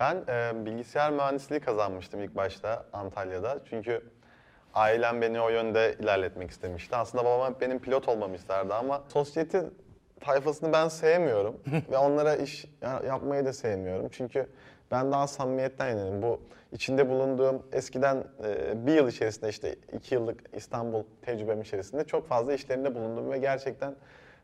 [0.00, 3.58] Ben e, bilgisayar mühendisliği kazanmıştım ilk başta Antalya'da.
[3.64, 4.02] Çünkü
[4.74, 6.96] ailem beni o yönde ilerletmek istemişti.
[6.96, 9.64] Aslında babam hep benim pilot olmamı isterdi ama sosyete
[10.20, 11.60] tayfasını ben sevmiyorum.
[11.90, 14.08] Ve onlara iş ya- yapmayı da sevmiyorum.
[14.12, 14.46] Çünkü
[14.90, 16.22] ben daha samimiyetten yanayım.
[16.22, 16.40] Bu
[16.72, 22.52] içinde bulunduğum eskiden e, bir yıl içerisinde işte iki yıllık İstanbul tecrübem içerisinde çok fazla
[22.54, 23.94] işlerinde bulundum ve gerçekten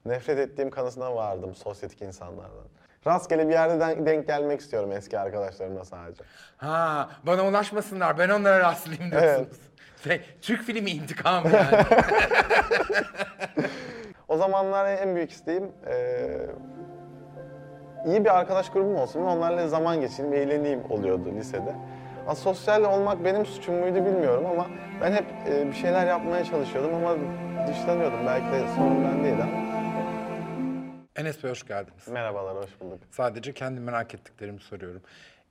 [0.05, 2.67] nefret ettiğim kanısına vardım sosyetik insanlardan.
[3.07, 6.23] Rastgele bir yerde den- denk gelmek istiyorum eski arkadaşlarımla sadece.
[6.57, 9.57] Ha, bana ulaşmasınlar, ben onlara rastlayayım diyorsunuz.
[10.05, 11.77] Şey, Türk filmi intikamı yani.
[14.29, 16.47] O zamanlar en büyük isteğim eee,
[18.07, 21.75] iyi bir arkadaş grubum olsun ve onlarla zaman geçireyim, eğleneyim oluyordu lisede.
[22.29, 24.67] Asosyal olmak benim suçum muydu bilmiyorum ama
[25.03, 27.15] ben hep eee, bir şeyler yapmaya çalışıyordum ama
[27.69, 28.27] dışlanıyordum.
[28.27, 29.66] Belki de sorun bendeydi ama.
[31.17, 32.09] Enes Bey hoş geldiniz.
[32.09, 32.99] Merhabalar, hoş bulduk.
[33.11, 35.03] Sadece kendi merak ettiklerimi soruyorum.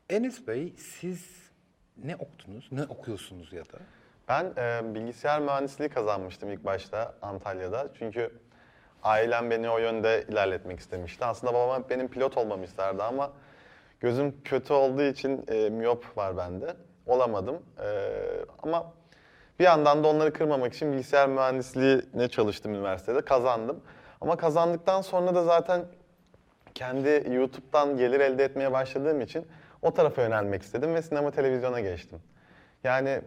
[0.09, 1.49] Enes Bey siz
[1.97, 3.77] ne okudunuz, ne okuyorsunuz ya da?
[4.30, 7.88] Ben eee, bilgisayar mühendisliği kazanmıştım ilk başta Antalya'da.
[7.99, 8.31] Çünkü
[9.03, 11.25] ailem beni o yönde ilerletmek istemişti.
[11.25, 13.31] Aslında babam hep benim pilot olmamı isterdi ama
[14.00, 16.75] gözüm kötü olduğu için eee, miyop var bende.
[17.05, 17.61] Olamadım.
[17.79, 18.94] Eee, ama
[19.59, 23.22] bir yandan da onları kırmamak için bilgisayar mühendisliğine çalıştım üniversitede.
[23.22, 23.83] Kazandım.
[24.26, 25.86] Ama kazandıktan sonra da zaten
[26.76, 29.48] kendi YouTube'dan gelir elde etmeye başladığım için
[29.81, 32.20] o tarafa yönelmek istedim ve sinema televizyona geçtim.
[32.84, 33.22] Yani e,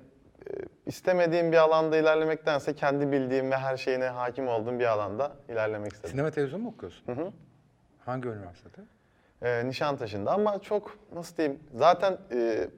[0.86, 6.10] istemediğim bir alanda ilerlemektense kendi bildiğim ve her şeyine hakim olduğum bir alanda ilerlemek istedim.
[6.10, 7.06] Sinema televizyon mu okuyorsun?
[7.06, 7.32] Hı hı.
[8.04, 8.80] Hangi üniversitede?
[9.42, 12.68] Ee, Nişantaşı'nda ama çok nasıl diyeyim zaten e,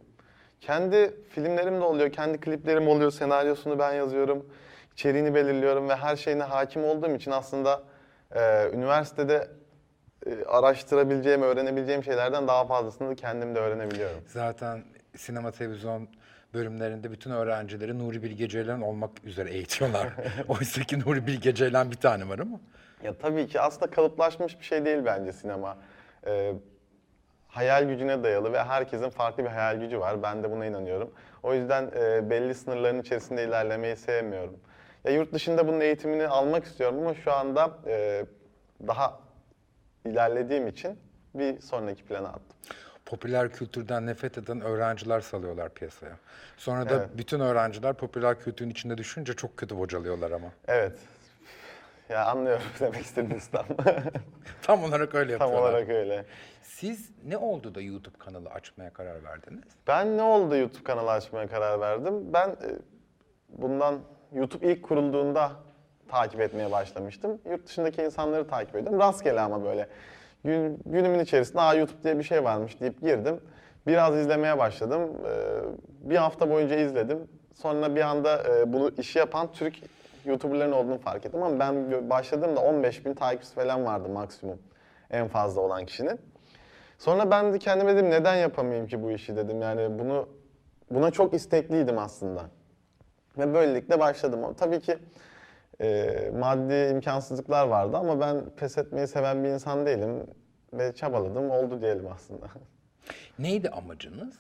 [0.60, 4.46] kendi filmlerim de oluyor, kendi kliplerim oluyor, senaryosunu ben yazıyorum,
[4.92, 7.89] içeriğini belirliyorum ve her şeyine hakim olduğum için aslında
[8.34, 9.48] e, üniversitede
[10.26, 14.20] e, araştırabileceğim, öğrenebileceğim şeylerden daha fazlasını kendim de öğrenebiliyorum.
[14.26, 14.84] Zaten
[15.16, 16.08] sinema televizyon
[16.54, 20.08] bölümlerinde bütün öğrencileri Nuri Bilge Ceylan olmak üzere eğitiyorlar.
[20.48, 22.60] Oysa ki Nuri Bilge Ceylan bir tane var ama.
[23.02, 25.78] Ya tabii ki aslında kalıplaşmış bir şey değil bence sinema.
[26.26, 26.52] Ee,
[27.48, 30.22] hayal gücüne dayalı ve herkesin farklı bir hayal gücü var.
[30.22, 31.10] Ben de buna inanıyorum.
[31.42, 34.56] O yüzden e, belli sınırların içerisinde ilerlemeyi sevmiyorum.
[35.04, 38.24] Ya yurt dışında bunun eğitimini almak istiyorum ama şu anda e,
[38.86, 39.20] daha
[40.06, 40.98] ilerlediğim için
[41.34, 42.56] bir sonraki plana attım.
[43.06, 46.16] Popüler kültürden nefret eden öğrenciler salıyorlar piyasaya.
[46.56, 47.08] Sonra da Evet.
[47.14, 50.48] bütün öğrenciler popüler kültürün içinde düşünce çok kötü bocalıyorlar ama.
[50.68, 50.98] Evet.
[52.08, 53.66] Ya anlıyorum demek istediğiniz tam.
[54.62, 55.70] Tam olarak öyle tam yapıyorlar.
[55.72, 56.24] olarak öyle.
[56.62, 59.64] Siz ne oldu da YouTube kanalı açmaya karar verdiniz?
[59.86, 62.32] Ben ne oldu YouTube kanalı açmaya karar verdim?
[62.32, 62.68] Ben e,
[63.48, 64.00] bundan
[64.32, 65.52] YouTube ilk kurulduğunda
[66.08, 67.38] takip etmeye başlamıştım.
[67.50, 69.00] Yurt dışındaki insanları takip ediyorum.
[69.00, 69.88] Rastgele ama böyle.
[70.44, 73.40] Gün, günümün içerisinde Aa, YouTube diye bir şey varmış deyip girdim.
[73.86, 75.10] Biraz izlemeye başladım.
[75.26, 77.28] Ee, bir hafta boyunca izledim.
[77.54, 79.74] Sonra bir anda e, bunu işi yapan Türk
[80.24, 84.58] YouTuber'ların olduğunu fark ettim ama ben başladığımda 15 bin takipçisi falan vardı maksimum.
[85.10, 86.20] En fazla olan kişinin.
[86.98, 89.62] Sonra ben de kendime dedim neden yapamayayım ki bu işi dedim.
[89.62, 90.28] Yani bunu
[90.90, 92.42] buna çok istekliydim aslında.
[93.40, 94.54] Ve böylelikle başladım.
[94.58, 94.98] Tabii ki
[95.80, 100.26] e, maddi imkansızlıklar vardı ama ben pes etmeyi seven bir insan değilim.
[100.72, 102.46] Ve çabaladım, oldu diyelim aslında.
[103.38, 104.34] Neydi amacınız?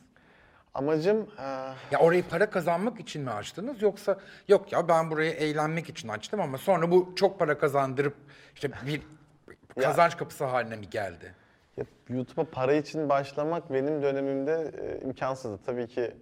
[0.74, 1.42] Amacım e,
[1.90, 4.18] Ya orayı para kazanmak için mi açtınız yoksa
[4.48, 8.14] yok ya ben burayı eğlenmek için açtım ama sonra bu çok para kazandırıp
[8.54, 9.02] işte bir
[9.82, 11.34] kazanç kapısı haline mi geldi?
[11.76, 15.58] Ya, YouTube'a para için başlamak benim dönemimde e, imkansızdı.
[15.66, 16.14] Tabii ki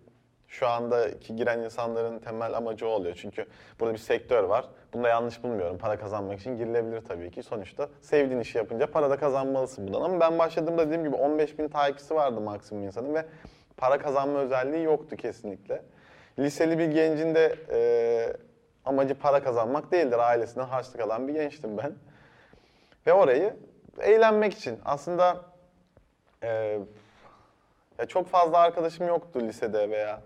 [0.48, 3.18] şu andaki giren insanların temel amacı o oluyor.
[3.20, 3.46] Çünkü
[3.80, 4.64] burada bir sektör var.
[4.92, 5.78] Bunu da yanlış bulmuyorum.
[5.78, 7.42] Para kazanmak için girilebilir tabii ki.
[7.42, 10.00] Sonuçta sevdiğin işi yapınca para da kazanmalısın bundan.
[10.00, 13.24] Ama ben başladığımda dediğim gibi 15 bin takipçisi vardı maksimum insanın ve
[13.76, 15.82] para kazanma özelliği yoktu kesinlikle.
[16.38, 17.80] Liseli bir gencin de e,
[18.84, 20.18] amacı para kazanmak değildir.
[20.18, 21.94] Ailesinden harçlık alan bir gençtim ben.
[23.06, 23.56] Ve orayı
[24.00, 25.44] eğlenmek için aslında
[26.42, 26.78] e,
[27.98, 30.20] ya çok fazla arkadaşım yoktu lisede veya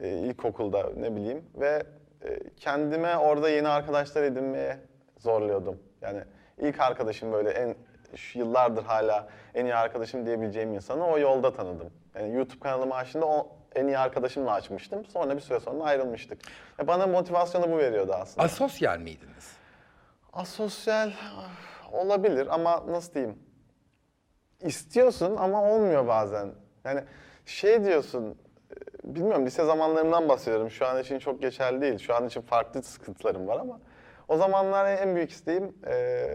[0.00, 1.82] e, ilkokulda ne bileyim ve
[2.22, 4.78] e, kendime orada yeni arkadaşlar edinmeye
[5.18, 5.78] zorluyordum.
[6.00, 6.22] Yani
[6.58, 7.76] ilk arkadaşım böyle en
[8.16, 11.90] şu yıllardır hala en iyi arkadaşım diyebileceğim insanı o yolda tanıdım.
[12.14, 15.04] Yani YouTube kanalımı açtığımda o en iyi arkadaşımla açmıştım.
[15.04, 16.40] Sonra bir süre sonra ayrılmıştık.
[16.78, 18.44] Ya bana motivasyonu bu veriyordu aslında.
[18.44, 19.52] Asosyal miydiniz?
[20.32, 23.38] Asosyal ah, olabilir ama nasıl diyeyim?
[24.60, 26.52] İstiyorsun ama olmuyor bazen.
[26.84, 27.04] Yani
[27.46, 28.38] şey diyorsun,
[29.06, 30.70] bilmiyorum lise zamanlarımdan bahsediyorum.
[30.70, 31.98] Şu an için çok geçerli değil.
[31.98, 33.80] Şu an için farklı sıkıntılarım var ama
[34.28, 36.26] o zamanlar en büyük isteğim e,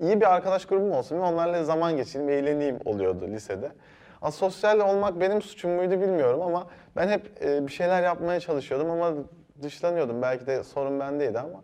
[0.00, 3.72] iyi bir arkadaş grubum olsun ve onlarla zaman geçireyim, eğleneyim oluyordu lisede.
[4.22, 6.66] Asosyal olmak benim suçum muydu bilmiyorum ama
[6.96, 9.14] ben hep e, bir şeyler yapmaya çalışıyordum ama
[9.62, 10.22] dışlanıyordum.
[10.22, 11.62] Belki de sorun bendeydi ama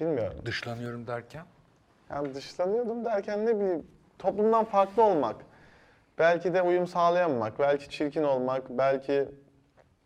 [0.00, 0.36] bilmiyorum.
[0.44, 1.44] Dışlanıyorum derken?
[2.10, 3.86] Yani dışlanıyordum derken ne bileyim
[4.18, 5.36] toplumdan farklı olmak.
[6.18, 9.28] Belki de uyum sağlayamamak, belki çirkin olmak, belki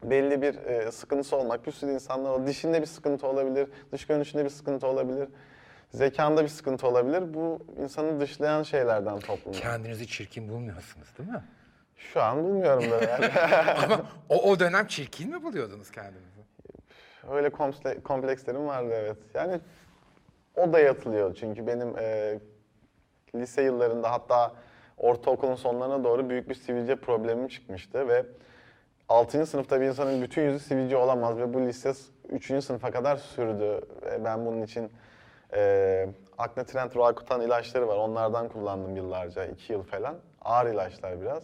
[0.03, 1.67] belli bir e, sıkıntısı olmak.
[1.67, 5.29] Bir sürü insanlar o dişinde bir sıkıntı olabilir, dış görünüşünde bir sıkıntı olabilir,
[5.91, 7.35] zekanda bir sıkıntı olabilir.
[7.35, 9.59] Bu insanı dışlayan şeylerden toplumda.
[9.59, 11.43] Kendinizi çirkin bulmuyorsunuz değil mi?
[11.97, 13.27] Şu an bilmiyorum da yani.
[13.85, 16.43] Ama o, o dönem çirkin mi buluyordunuz kendinizi?
[17.31, 19.17] Öyle komple- komplekslerim vardı evet.
[19.35, 19.61] Yani
[20.57, 22.39] o da yatılıyor çünkü benim e,
[23.35, 24.53] lise yıllarında hatta
[24.99, 28.27] ortaokulun sonlarına doğru büyük bir sivilce problemim çıkmıştı ve
[29.09, 29.47] 6.
[29.47, 31.93] sınıfta bir insanın bütün yüzü sivilce olamaz ve bu lise
[32.29, 32.65] 3.
[32.65, 33.81] sınıfa kadar sürdü.
[34.03, 34.93] Ve ben bunun için
[35.55, 36.09] e,
[36.39, 37.97] Aknetrend Roakutan ilaçları var.
[37.97, 40.17] Onlardan kullandım yıllarca, 2 yıl falan.
[40.43, 41.43] Ağır ilaçlar biraz.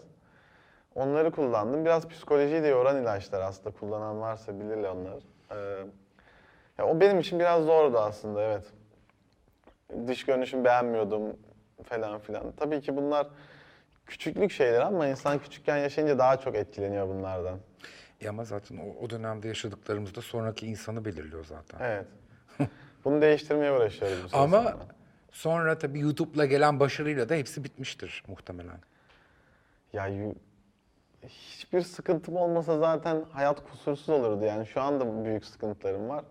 [0.95, 1.85] Onları kullandım.
[1.85, 3.71] Biraz psikolojiyi de yoran ilaçlar aslında.
[3.71, 5.21] Kullanan varsa bilirler onları.
[5.50, 5.85] Ee,
[6.79, 8.65] ya o benim için biraz zordu aslında evet.
[10.06, 11.37] Dış görünüşümü beğenmiyordum
[11.84, 12.52] falan filan.
[12.56, 13.26] Tabii ki bunlar
[14.06, 17.58] küçüklük şeyler ama insan küçükken yaşayınca daha çok etkileniyor bunlardan.
[18.20, 21.78] E ama zaten o, o dönemde yaşadıklarımız da sonraki insanı belirliyor zaten.
[21.80, 22.06] Evet.
[23.04, 24.76] Bunu değiştirmeye uğraşıyoruz bu Ama sonra.
[25.32, 28.78] sonra tabii YouTube'la gelen başarıyla da hepsi bitmiştir muhtemelen.
[29.92, 30.10] Ya
[31.28, 34.66] hiçbir sıkıntım olmasa zaten hayat kusursuz olurdu yani.
[34.66, 36.25] Şu anda büyük sıkıntılarım var.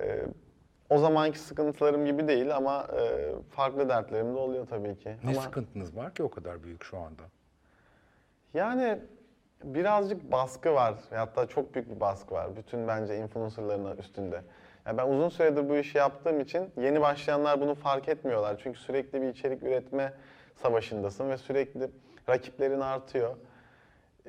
[0.00, 0.24] Ee,
[0.90, 5.16] o zamanki sıkıntılarım gibi değil ama e, farklı dertlerim de oluyor tabii ki.
[5.24, 7.22] Ne ama sıkıntınız var ki o kadar büyük şu anda?
[8.54, 8.98] yani
[9.64, 10.94] birazcık baskı var.
[11.10, 12.56] Hatta çok büyük bir baskı var.
[12.56, 14.42] Bütün bence influencerların üstünde.
[14.86, 18.60] Ya ben uzun süredir bu işi yaptığım için yeni başlayanlar bunu fark etmiyorlar.
[18.62, 20.12] Çünkü sürekli bir içerik üretme
[20.62, 21.90] savaşındasın ve sürekli
[22.28, 23.36] rakiplerin artıyor.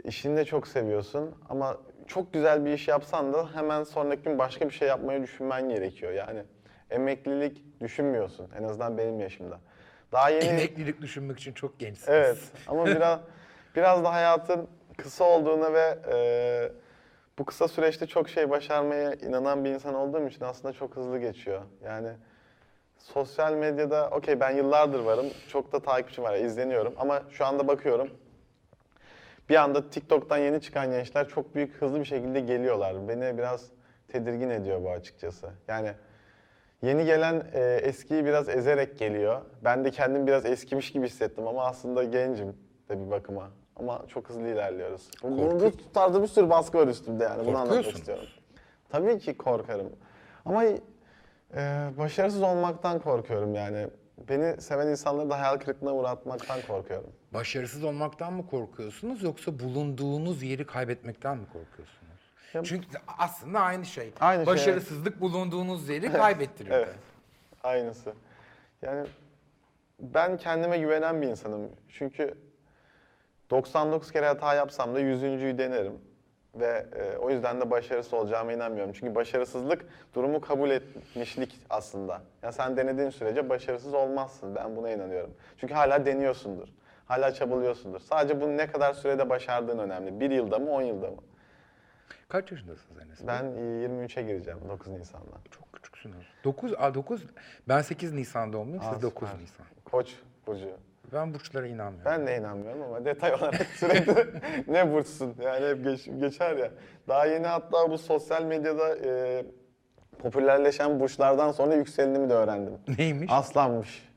[0.03, 1.77] İşini de çok seviyorsun ama
[2.13, 6.11] çok güzel bir iş yapsan da hemen sonraki gün başka bir şey yapmayı düşünmen gerekiyor.
[6.11, 6.43] Yani
[6.89, 9.59] emeklilik düşünmüyorsun en azından benim yaşımda.
[10.11, 12.09] Daha yeni Emeklilik düşünmek için çok gençsiniz.
[12.09, 12.37] Evet
[12.67, 13.19] ama biraz
[13.75, 14.67] biraz da hayatın
[14.97, 16.17] kısa olduğuna ve e,
[17.39, 21.61] bu kısa süreçte çok şey başarmaya inanan bir insan olduğum için aslında çok hızlı geçiyor.
[21.83, 22.09] Yani
[22.97, 25.25] sosyal medyada okey ben yıllardır varım.
[25.47, 28.09] Çok da takipçim var, izleniyorum ama şu anda bakıyorum.
[29.49, 33.07] Bir anda TikTok'tan yeni çıkan gençler çok büyük hızlı bir şekilde geliyorlar.
[33.07, 33.65] Beni biraz
[34.07, 35.49] tedirgin ediyor bu açıkçası.
[35.67, 35.91] Yani
[36.81, 39.41] Yeni gelen e, eskiyi biraz ezerek geliyor.
[39.63, 42.47] Ben de kendim biraz eskimiş gibi hissettim ama aslında gencim
[42.89, 43.49] de bir bakıma.
[43.75, 45.09] Ama çok hızlı ilerliyoruz.
[45.21, 47.47] Korkuyor- bu tarzda bir sürü baskı var üstümde yani.
[47.47, 48.25] Bunu anlatmak istiyorum.
[48.89, 49.89] Tabii ki korkarım.
[50.45, 50.79] Ama e,
[51.97, 53.87] başarısız olmaktan korkuyorum yani.
[54.17, 57.11] Beni seven insanları da hayal kırıklığına uğratmaktan korkuyorum.
[57.33, 62.11] Başarısız olmaktan mı korkuyorsunuz yoksa bulunduğunuz yeri kaybetmekten mi korkuyorsunuz?
[62.53, 62.87] Ya- Çünkü
[63.17, 64.13] aslında aynı şey.
[64.19, 66.77] Aynı şey, Başarısızlık bulunduğunuz yeri kaybettiriyor.
[66.77, 66.95] Evet.
[67.63, 68.13] Aynısı.
[68.81, 69.07] Yani
[69.99, 71.69] ben kendime güvenen bir insanım.
[71.89, 72.37] Çünkü
[73.49, 75.93] 99 kere hata yapsam da 100.'yu denerim.
[76.55, 78.93] Ve e, o yüzden de başarısız olacağıma inanmıyorum.
[78.93, 82.21] Çünkü başarısızlık durumu kabul etmişlik aslında.
[82.43, 84.55] Ya sen denediğin sürece başarısız olmazsın.
[84.55, 85.33] Ben buna inanıyorum.
[85.57, 86.67] Çünkü hala deniyorsundur.
[87.05, 87.99] Hala çabalıyorsundur.
[87.99, 90.19] Sadece bunu ne kadar sürede başardığın önemli.
[90.19, 91.17] Bir yılda mı, 10 yılda mı?
[92.29, 93.19] Kaç yaşındasınız Enes?
[93.19, 93.27] Bey?
[93.27, 95.37] Ben e, 23'e gireceğim 9 Nisan'da.
[95.51, 96.25] Çok küçüksünüz.
[96.43, 97.23] 9, a 9,
[97.67, 99.43] ben 8 Nisan doğumluyum, siz 9 süper.
[99.43, 99.65] Nisan.
[99.85, 100.15] Koç
[100.47, 100.69] burcu.
[101.13, 102.05] Ben burçlara inanmıyorum.
[102.11, 104.25] Ben de inanmıyorum ama detay olarak sürekli
[104.67, 106.71] ne burçsun yani hep geç- geçer ya.
[107.07, 109.45] Daha yeni hatta bu sosyal medyada e,
[110.19, 112.73] popülerleşen burçlardan sonra yükselenimi de öğrendim.
[112.97, 113.31] Neymiş?
[113.31, 114.11] Aslanmış.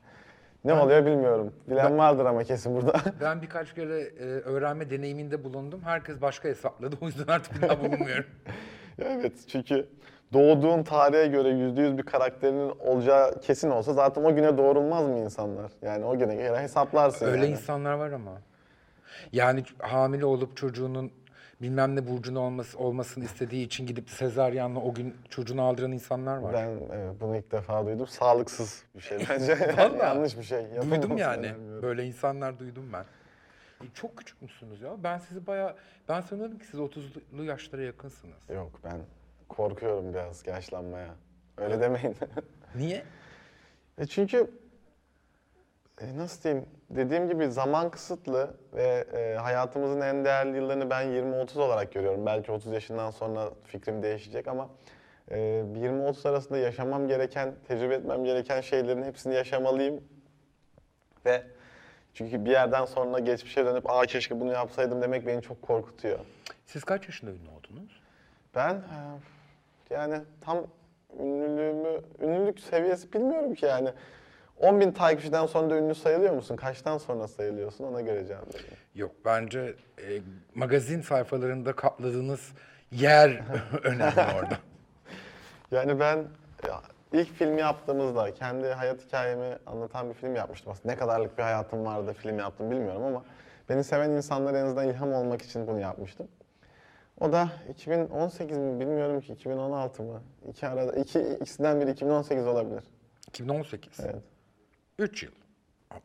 [0.65, 1.53] Ne oluyor bilmiyorum.
[1.69, 2.93] Bilen vardır ama kesin burada.
[3.21, 5.81] Ben birkaç kere e, öğrenme deneyiminde bulundum.
[5.83, 6.95] Herkes başka hesapladı.
[7.01, 8.25] O yüzden artık bir daha bulunmuyorum.
[8.97, 9.87] Ya evet çünkü
[10.35, 15.19] doğduğun tarihe göre yüzde yüz bir karakterinin olacağı kesin olsa zaten o güne doğrulmaz mı
[15.19, 15.71] insanlar?
[15.81, 17.51] Yani o güne göre hesaplarsın Öyle yani.
[17.51, 18.31] insanlar var ama.
[19.31, 21.11] Yani hamile olup çocuğunun
[21.61, 26.53] bilmem ne burcunu olması, olmasını istediği için gidip sezaryenle o gün çocuğunu aldıran insanlar var.
[26.53, 28.07] Ben evet, bunu ilk defa duydum.
[28.07, 29.57] Sağlıksız bir şey bence.
[29.77, 29.97] Vallahi.
[29.99, 30.59] Yanlış bir şey.
[30.59, 31.47] duydum Yapılmaması yani.
[31.47, 31.81] önemli.
[31.81, 33.05] Böyle insanlar duydum ben.
[33.85, 35.03] E, çok küçük müsünüz ya?
[35.03, 35.75] Ben sizi bayağı...
[36.09, 38.35] Ben sanıyordum ki siz 30'lu yaşlara yakınsınız.
[38.49, 38.99] Yok ben
[39.49, 41.15] korkuyorum biraz yaşlanmaya.
[41.57, 42.15] Öyle demeyin.
[42.75, 43.03] Niye?
[43.97, 44.51] e çünkü
[46.01, 46.65] e, nasıl diyeyim?
[46.89, 52.25] Dediğim gibi zaman kısıtlı ve e, hayatımızın en değerli yıllarını ben 20-30 olarak görüyorum.
[52.25, 54.69] Belki 30 yaşından sonra fikrim değişecek ama
[55.31, 60.03] e, 20-30 arasında yaşamam gereken, tecrübe etmem gereken şeylerin hepsini yaşamalıyım.
[61.25, 61.43] Ve
[62.13, 66.19] Çünkü bir yerden sonra geçmişe dönüp aa keşke bunu yapsaydım demek beni çok korkutuyor.
[66.65, 68.01] Siz kaç yaşında ünlü oldunuz?
[68.55, 68.99] Ben e,
[69.89, 70.57] yani tam
[71.19, 73.89] ünlülüğümü, ünlülük seviyesi bilmiyorum ki yani.
[74.59, 76.55] 10 bin takipçiden sonra da ünlü sayılıyor musun?
[76.55, 77.83] Kaçtan sonra sayılıyorsun?
[77.83, 78.73] Ona göre cevap vereyim.
[78.95, 80.21] Yok bence e,
[80.55, 82.51] magazin sayfalarında kapladığınız
[82.91, 83.29] yer
[83.83, 84.57] önemli orada.
[85.71, 86.17] Yani ben
[86.67, 86.81] ya,
[87.13, 90.71] ilk filmi yaptığımızda kendi hayat hikayemi anlatan bir film yapmıştım.
[90.71, 93.23] Aslında ne kadarlık bir hayatım vardı film yaptım bilmiyorum ama
[93.69, 96.27] beni seven insanlara en azından ilham olmak için bunu yapmıştım.
[97.19, 100.21] O da 2018 mi bilmiyorum ki 2016 mı?
[100.49, 102.83] İki arada iki ikisinden biri 2018 olabilir.
[103.27, 103.99] 2018.
[103.99, 104.15] Evet.
[104.99, 105.31] 3 yıl.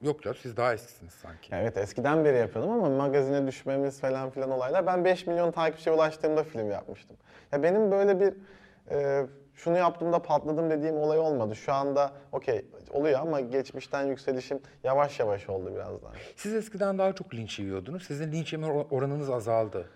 [0.03, 1.55] Yok ya siz daha eskisiniz sanki.
[1.55, 4.87] Evet eskiden beri yapıyordum ama magazine düşmemiz falan filan olaylar.
[4.87, 7.17] Ben 5 milyon takipçiye ulaştığımda film yapmıştım.
[7.53, 8.35] Ya benim böyle bir
[8.91, 11.57] e, şunu yaptığımda patladım dediğim olay olmadı.
[11.57, 16.13] Şu anda okey oluyor ama geçmişten yükselişim yavaş yavaş oldu biraz daha.
[16.37, 18.03] Siz eskiden daha çok linç yiyordunuz.
[18.07, 19.87] Sizin linç yeme or- oranınız azaldı.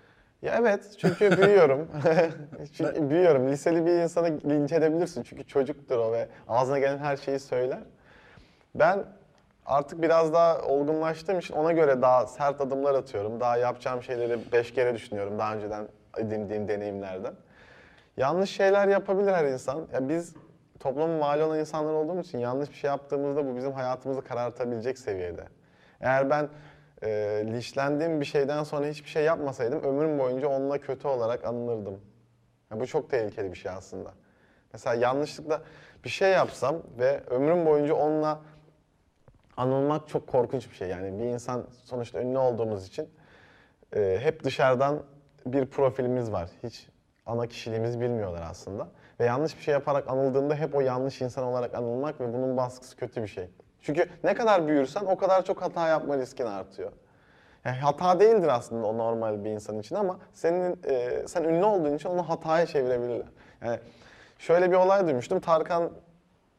[0.44, 1.88] Ya evet çünkü büyüyorum.
[2.76, 3.48] çünkü büyüyorum.
[3.48, 7.78] Liseli bir insana linç edebilirsin çünkü çocuktur o ve ağzına gelen her şeyi söyler.
[8.74, 9.04] Ben
[9.66, 13.40] artık biraz daha olgunlaştığım için ona göre daha sert adımlar atıyorum.
[13.40, 17.34] Daha yapacağım şeyleri beş kere düşünüyorum daha önceden edindiğim deneyimlerden.
[18.16, 19.86] Yanlış şeyler yapabilir her insan.
[19.92, 20.34] Ya biz
[20.80, 25.44] toplumun mal olan insanlar olduğumuz için yanlış bir şey yaptığımızda bu bizim hayatımızı karartabilecek seviyede.
[26.00, 26.48] Eğer ben
[27.04, 32.00] e, linçlendiğim bir şeyden sonra hiçbir şey yapmasaydım ömrüm boyunca onunla kötü olarak anılırdım.
[32.70, 34.10] Ya bu çok tehlikeli bir şey aslında.
[34.72, 35.62] Mesela yanlışlıkla
[36.04, 38.40] bir şey yapsam ve ömrüm boyunca onunla
[39.56, 40.88] anılmak çok korkunç bir şey.
[40.88, 43.08] Yani bir insan sonuçta ünlü olduğumuz için
[43.96, 45.02] e, hep dışarıdan
[45.46, 46.50] bir profilimiz var.
[46.62, 46.88] Hiç
[47.26, 48.88] ana kişiliğimizi bilmiyorlar aslında.
[49.20, 52.96] Ve yanlış bir şey yaparak anıldığında hep o yanlış insan olarak anılmak ve bunun baskısı
[52.96, 53.50] kötü bir şey.
[53.84, 56.92] Çünkü ne kadar büyürsen o kadar çok hata yapma riskin artıyor.
[57.64, 61.94] Yani hata değildir aslında o normal bir insan için ama senin e, sen ünlü olduğun
[61.96, 63.26] için onu hataya çevirebilirler.
[63.64, 63.78] Yani
[64.38, 65.40] şöyle bir olay duymuştum.
[65.40, 65.90] Tarkan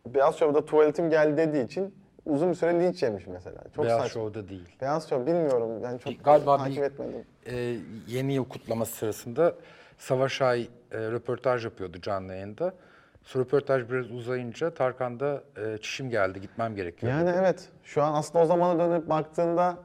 [0.06, 3.58] Beyaz Şov'da tuvaletim geldi dediği için uzun bir süre linç yemiş mesela.
[3.76, 4.22] Çok Beyaz saçma.
[4.22, 4.70] Show'da değil.
[4.82, 5.84] Beyaz Şov bilmiyorum.
[5.84, 7.26] Yani çok Galiba takip bir etmedim.
[7.46, 7.78] e,
[8.08, 9.56] yeni yıl kutlaması sırasında
[9.98, 10.68] Savaş Ay e,
[10.98, 12.74] röportaj yapıyordu canlı yayında.
[13.36, 17.12] Röportaj biraz uzayınca Tarkan'da e, çişim geldi gitmem gerekiyor.
[17.12, 17.70] Yani evet.
[17.84, 19.78] Şu an aslında o zamana dönüp baktığında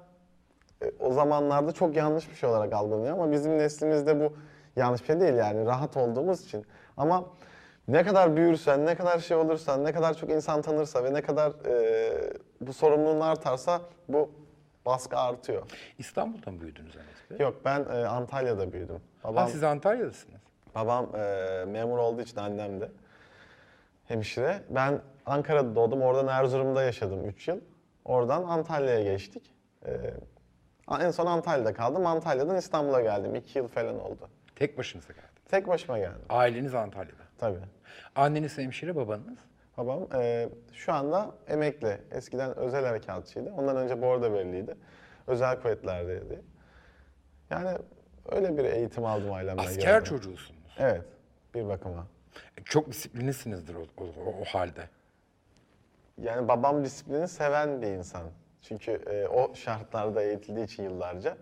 [0.82, 4.32] e, o zamanlarda çok yanlış bir şey olarak algılanıyor ama bizim neslimizde bu
[4.76, 6.66] yanlış bir şey değil yani rahat olduğumuz için.
[6.96, 7.24] Ama
[7.88, 11.52] ne kadar büyürsen, ne kadar şey olursan, ne kadar çok insan tanırsa ve ne kadar
[11.66, 12.12] e,
[12.60, 14.30] bu sorumluluğun artarsa bu
[14.86, 15.62] baskı artıyor.
[15.98, 17.46] İstanbul'da mı büyüdünüz Enes Bey?
[17.46, 19.00] Yok ben e, Antalya'da büyüdüm.
[19.22, 20.40] Ha, Babam siz Antalya'dasınız.
[20.74, 22.88] Babam e, memur olduğu için annem de
[24.10, 24.62] hemşire.
[24.68, 26.02] Ben Ankara'da doğdum.
[26.02, 27.60] Oradan Erzurum'da yaşadım 3 yıl.
[28.04, 29.54] Oradan Antalya'ya geçtik.
[29.86, 30.14] E,
[31.00, 32.06] en son Antalya'da kaldım.
[32.06, 33.34] Antalya'dan İstanbul'a geldim.
[33.34, 34.28] 2 yıl falan oldu.
[34.56, 35.44] Tek başınıza geldiniz.
[35.48, 36.22] Tek başıma geldim.
[36.28, 37.22] Aileniz Antalya'da.
[37.38, 37.58] Tabii.
[38.14, 39.38] Anneniz hemşire, babanız?
[39.76, 41.98] Babam e, şu anda emekli.
[42.10, 43.52] Eskiden özel harekatçıydı.
[43.56, 44.76] Ondan önce bordo verliydi.
[45.26, 46.40] Özel kuvvetlerdeydi.
[47.50, 47.78] Yani
[48.32, 49.64] öyle bir eğitim aldım ailemden.
[49.64, 50.04] Asker geldim.
[50.04, 50.76] çocuğusunuz.
[50.78, 51.04] Evet.
[51.54, 52.06] Bir bakıma.
[52.58, 54.88] E, Çok disiplinlisinizdir o, o, o- o halde.
[56.18, 58.22] Yani babam disiplini seven bir insan.
[58.62, 61.36] Çünkü e, o şartlarda eğitildiği için yıllarca.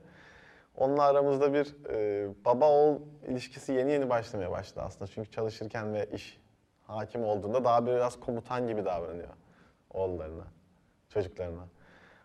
[0.77, 5.07] Onunla aramızda bir e, baba oğul ilişkisi yeni yeni başlamaya başladı aslında.
[5.11, 6.41] Çünkü çalışırken ve iş
[6.83, 9.29] hakim olduğunda daha biraz komutan gibi davranıyor
[9.91, 10.45] oğullarına,
[11.09, 11.65] çocuklarına.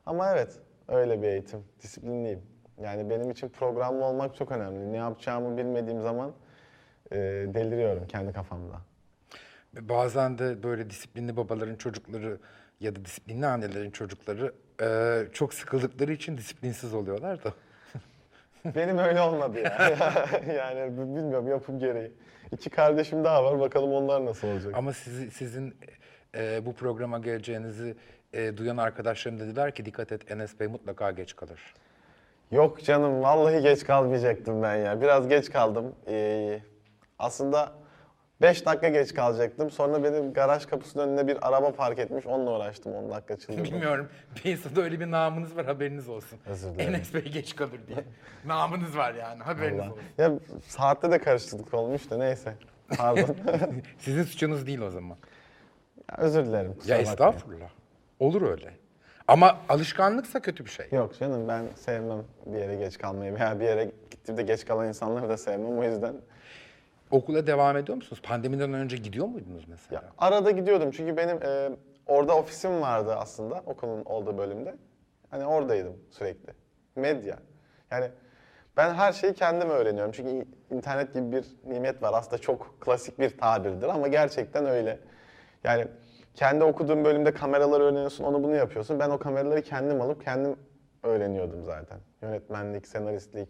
[0.06, 2.42] Ama evet öyle bir eğitim, disiplinliyim.
[2.82, 4.92] Yani benim için programlı olmak çok önemli.
[4.92, 6.32] Ne yapacağımı bilmediğim zaman
[7.13, 7.17] e,
[7.53, 8.82] deliriyorum kendi kafamda.
[9.82, 12.38] Bazen de böyle disiplinli babaların çocukları
[12.79, 17.53] ya da disiplinli annelerin çocukları e, çok sıkıldıkları için disiplinsiz oluyorlar da.
[18.75, 19.77] Benim öyle olmadı ya.
[20.55, 22.12] yani bilmiyorum yapım gereği.
[22.51, 24.74] İki kardeşim daha var bakalım onlar nasıl olacak.
[24.75, 25.75] Ama sizi, sizin
[26.36, 27.96] e, bu programa geleceğinizi
[28.34, 31.74] e, duyan arkadaşlarım dediler ki dikkat et Enes Bey mutlaka geç kalır.
[32.51, 35.01] Yok canım vallahi geç kalmayacaktım ben ya.
[35.01, 35.96] Biraz geç kaldım.
[36.08, 36.60] Ee,
[37.24, 37.72] aslında
[38.42, 39.72] 5 dakika geç kalacaktım.
[39.72, 42.25] Sonra benim garaj kapısının önüne bir araba park etmiş.
[42.25, 43.63] Onunla uğraştım 10 dakika çıldırdım.
[43.74, 44.10] Bilmiyorum.
[44.36, 46.39] Piyasada öyle bir namınız var haberiniz olsun.
[46.46, 46.96] Özür dilerim.
[46.96, 47.98] Enes Bey geç kalır diye.
[48.46, 49.92] namınız var yani haberiniz Vallahi.
[49.92, 50.03] olsun.
[50.18, 50.32] Ya
[50.68, 52.53] saatte de karışıklık olmuş da neyse.
[52.98, 53.36] Pardon.
[54.00, 55.18] Sizin suçunuz değil o zaman.
[56.12, 56.74] Ya, özür dilerim.
[56.74, 57.12] kusura Ya bakmayın.
[57.12, 57.70] estağfurullah.
[58.20, 58.72] Olur öyle.
[59.27, 60.88] Ama alışkanlıksa kötü bir şey.
[60.92, 65.30] Yok canım ben sevmem bir yere geç kalmayı veya bir yere gittiğimde geç kalan insanları
[65.30, 65.77] da sevmem.
[65.77, 66.13] O yüzden
[67.13, 68.22] Okula devam ediyor musunuz?
[68.25, 70.01] Pandemiden önce gidiyor muydunuz mesela?
[70.01, 71.70] Ya arada gidiyordum çünkü benim e,
[72.05, 74.75] orada ofisim vardı aslında okulun olduğu bölümde.
[75.29, 76.53] Hani oradaydım sürekli.
[76.96, 77.38] Medya.
[77.91, 78.08] Yani
[78.77, 80.12] ben her şeyi kendim öğreniyorum.
[80.12, 82.13] Çünkü internet gibi bir nimet var.
[82.13, 85.00] Aslında çok klasik bir tabirdir ama gerçekten öyle.
[85.63, 85.88] Yani
[86.34, 89.00] kendi okuduğum bölümde kameraları öğreniyorsun, onu bunu yapıyorsun.
[89.00, 90.55] Ben o kameraları kendim alıp kendim
[91.03, 92.00] öğreniyordum zaten.
[92.22, 93.50] Yönetmenlik, senaristlik,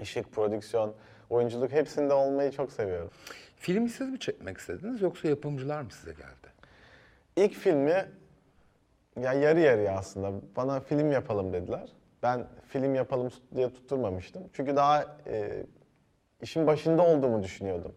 [0.00, 0.94] ışık, prodüksiyon,
[1.32, 3.10] oyunculuk hepsinde olmayı çok seviyorum.
[3.56, 6.52] Filmi siz mi çekmek istediniz yoksa yapımcılar mı size geldi?
[7.36, 8.08] İlk filmi
[9.20, 11.92] ya yarı yarıya aslında bana film yapalım dediler.
[12.22, 14.42] Ben film yapalım diye tutturmamıştım.
[14.52, 15.66] Çünkü daha e,
[16.42, 17.94] işin başında olduğumu düşünüyordum.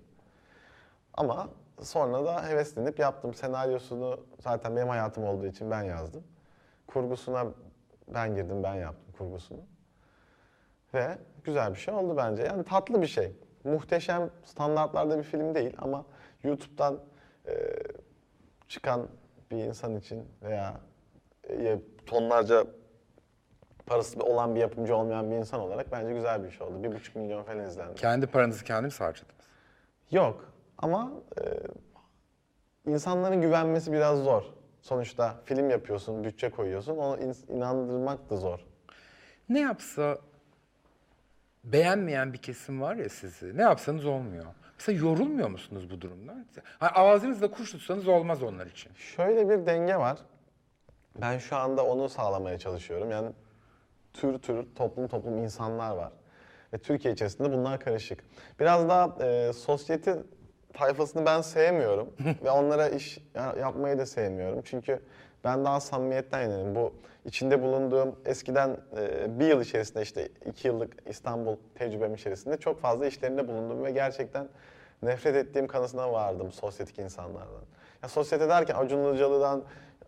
[1.14, 1.50] Ama
[1.82, 3.34] sonra da heveslenip yaptım.
[3.34, 6.24] Senaryosunu zaten benim hayatım olduğu için ben yazdım.
[6.88, 7.46] Kurgusuna
[8.08, 9.60] ben girdim, ben yaptım kurgusunu.
[10.96, 12.44] Ve güzel bir şey oldu bence.
[12.44, 13.32] Yani tatlı bir şey.
[13.64, 16.06] Muhteşem standartlarda bir film değil ama
[16.44, 17.00] YouTube'dan
[17.48, 17.54] e,
[18.68, 19.08] çıkan
[19.52, 20.78] bir insan için veya
[21.50, 22.64] e, tonlarca
[23.86, 26.84] parası olan bir yapımcı olmayan bir insan olarak bence güzel bir şey oldu.
[26.84, 27.96] Bir buçuk milyon falan izlendi.
[27.96, 29.46] Kendi paranızı kendiniz harcadınız.
[30.12, 31.12] Yok ama
[31.42, 31.44] e,
[32.92, 34.44] insanların güvenmesi biraz zor.
[34.82, 38.66] Sonuçta film yapıyorsun, bütçe koyuyorsun, onu in- inandırmak da zor.
[39.50, 40.18] Ne yapsa
[41.66, 43.58] beğenmeyen bir kesim var ya sizi.
[43.58, 44.46] Ne yapsanız olmuyor.
[44.80, 46.46] Mesela yorulmuyor musunuz bu durumdan?
[46.80, 48.94] Ha, ağzınızda kuş tutsanız olmaz onlar için.
[48.94, 50.18] Şöyle bir denge var.
[51.22, 53.12] Ben şu anda onu sağlamaya çalışıyorum.
[53.12, 53.30] Yani
[54.14, 56.12] tür tür, toplum toplum insanlar var.
[56.74, 58.24] Ve Türkiye içerisinde bunlar karışık.
[58.60, 60.18] Biraz daha e, sosyete
[60.74, 62.14] tayfasını ben sevmiyorum.
[62.44, 64.62] ve onlara iş ya- yapmayı da sevmiyorum.
[64.66, 65.00] Çünkü
[65.44, 66.76] ben daha samimiyetten yanayım.
[66.76, 66.94] Bu
[67.26, 73.06] içinde bulunduğum eskiden e, bir yıl içerisinde işte iki yıllık İstanbul tecrübem içerisinde çok fazla
[73.06, 74.48] işlerinde bulundum ve gerçekten
[75.04, 77.62] nefret ettiğim kanısına vardım sosyetik insanlardan.
[78.04, 79.64] Ya sosyete derken Acun Ilıcalı'dan,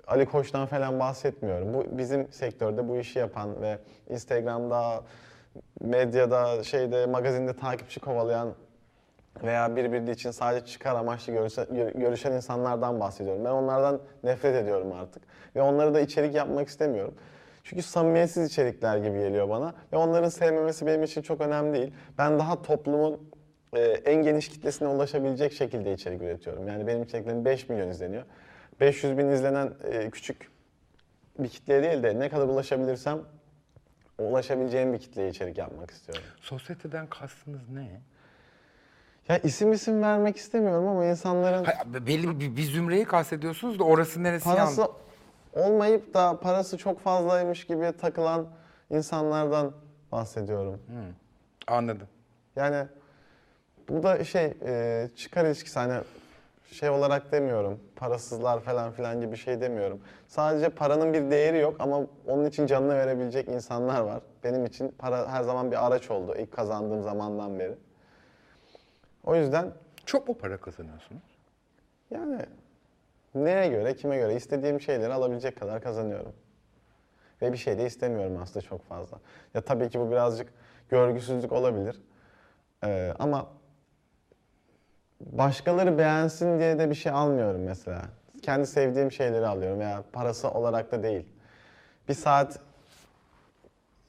[0.08, 1.74] Ali Koç'tan falan bahsetmiyorum.
[1.74, 5.04] Bu bizim sektörde bu işi yapan ve Instagram'da,
[5.82, 8.54] medyada, şeyde, magazinde takipçi kovalayan
[9.44, 13.46] veya birbiri için sadece çıkar amaçlı görüşe- gö- görüşen insanlardan bahsediyorum.
[13.46, 15.24] Ben onlardan nefret ediyorum artık.
[15.56, 17.14] Ve onları da içerik yapmak istemiyorum.
[17.64, 19.74] Çünkü samimiyetsiz içerikler gibi geliyor bana.
[19.94, 21.94] Ve onların sevmemesi benim için çok önemli değil.
[22.18, 23.30] Ben daha toplumun
[23.74, 26.68] e, en geniş kitlesine ulaşabilecek şekilde içerik üretiyorum.
[26.68, 28.24] Yani benim içeriklerim 5 milyon izleniyor.
[28.80, 30.52] 500 bin izlenen e, küçük
[31.40, 33.20] bir kitleye değil de ne kadar ulaşabilirsem
[34.20, 36.24] ulaşabileceğim bir kitleye içerik yapmak istiyorum.
[36.42, 38.02] Sosyeteden kastınız ne?
[39.30, 44.24] Ya isim isim vermek istemiyorum ama insanların Hayır, belli bir, bir zümreyi kastediyorsunuz da orası
[44.24, 44.90] neresi parası yan-
[45.54, 48.48] olmayıp da parası çok fazlaymış gibi takılan
[48.90, 49.72] insanlardan
[50.12, 50.82] bahsediyorum.
[51.68, 52.08] Anladım.
[52.56, 52.88] Yani
[53.90, 56.04] bu da şey e, çıkar ilişkisi hani
[56.72, 57.80] şey olarak demiyorum.
[57.96, 60.00] Parasızlar falan filan gibi bir şey demiyorum.
[60.28, 64.22] Sadece paranın bir değeri yok ama onun için canını verebilecek insanlar var.
[64.44, 67.76] Benim için para her zaman bir araç oldu ilk kazandığım zamandan beri.
[69.28, 69.74] O yüzden
[70.06, 71.22] Çok mu para kazanıyorsunuz?
[72.12, 72.46] yani
[73.36, 76.34] neye göre, kime göre istediğim şeyleri alabilecek kadar kazanıyorum.
[77.42, 79.18] Ve bir şey de istemiyorum aslında çok fazla.
[79.54, 80.54] Ya tabii ki bu birazcık
[80.90, 82.02] görgüsüzlük olabilir.
[82.84, 83.48] Ee, ama
[85.22, 88.02] başkaları beğensin diye de bir şey almıyorum mesela.
[88.42, 91.26] Kendi sevdiğim şeyleri alıyorum veya parası olarak da değil.
[92.10, 92.60] Bir saat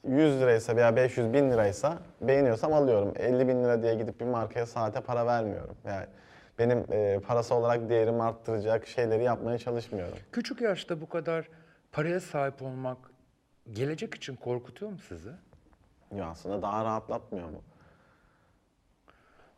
[0.07, 3.13] 100 liraysa veya 500 bin liraysa beğeniyorsam alıyorum.
[3.19, 5.75] 50 bin lira diye gidip bir markaya saate para vermiyorum.
[5.85, 6.05] Yani
[6.59, 10.17] benim e, parası olarak değerimi arttıracak şeyleri yapmaya çalışmıyorum.
[10.31, 11.49] Küçük yaşta bu kadar
[11.91, 12.97] paraya sahip olmak
[13.71, 15.31] gelecek için korkutuyor mu sizi?
[16.15, 17.61] Ya aslında daha rahatlatmıyor mu?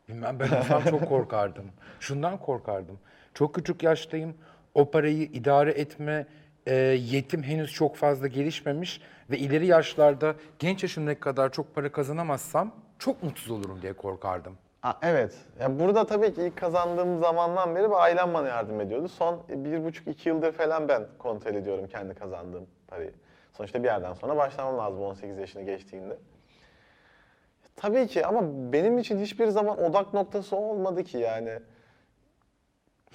[0.08, 1.64] Bilmem ben olsam çok korkardım.
[2.00, 2.98] Şundan korkardım.
[3.34, 4.36] Çok küçük yaştayım.
[4.74, 6.26] O parayı idare etme
[6.66, 12.74] e, yetim henüz çok fazla gelişmemiş ve ileri yaşlarda genç yaşımdaki kadar çok para kazanamazsam
[12.98, 14.58] çok mutsuz olurum diye korkardım.
[14.82, 15.34] Aa, evet.
[15.60, 19.08] Ya burada tabii ki ilk kazandığım zamandan beri ailem bana yardım ediyordu.
[19.08, 23.12] Son bir buçuk iki yıldır falan ben kontrol ediyorum kendi kazandığım parayı.
[23.52, 26.16] Sonuçta bir yerden sonra başlamam lazım 18 yaşını geçtiğinde.
[27.76, 31.58] Tabii ki ama benim için hiçbir zaman odak noktası olmadı ki yani.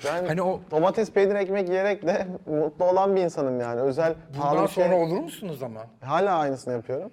[0.05, 3.81] Ben Hani o- domates, peynir, ekmek yiyerek de mutlu olan bir insanım yani.
[3.81, 5.81] Özel pahalı Bundan şey- sonra olur musunuz ama?
[6.01, 7.11] Hala aynısını yapıyorum.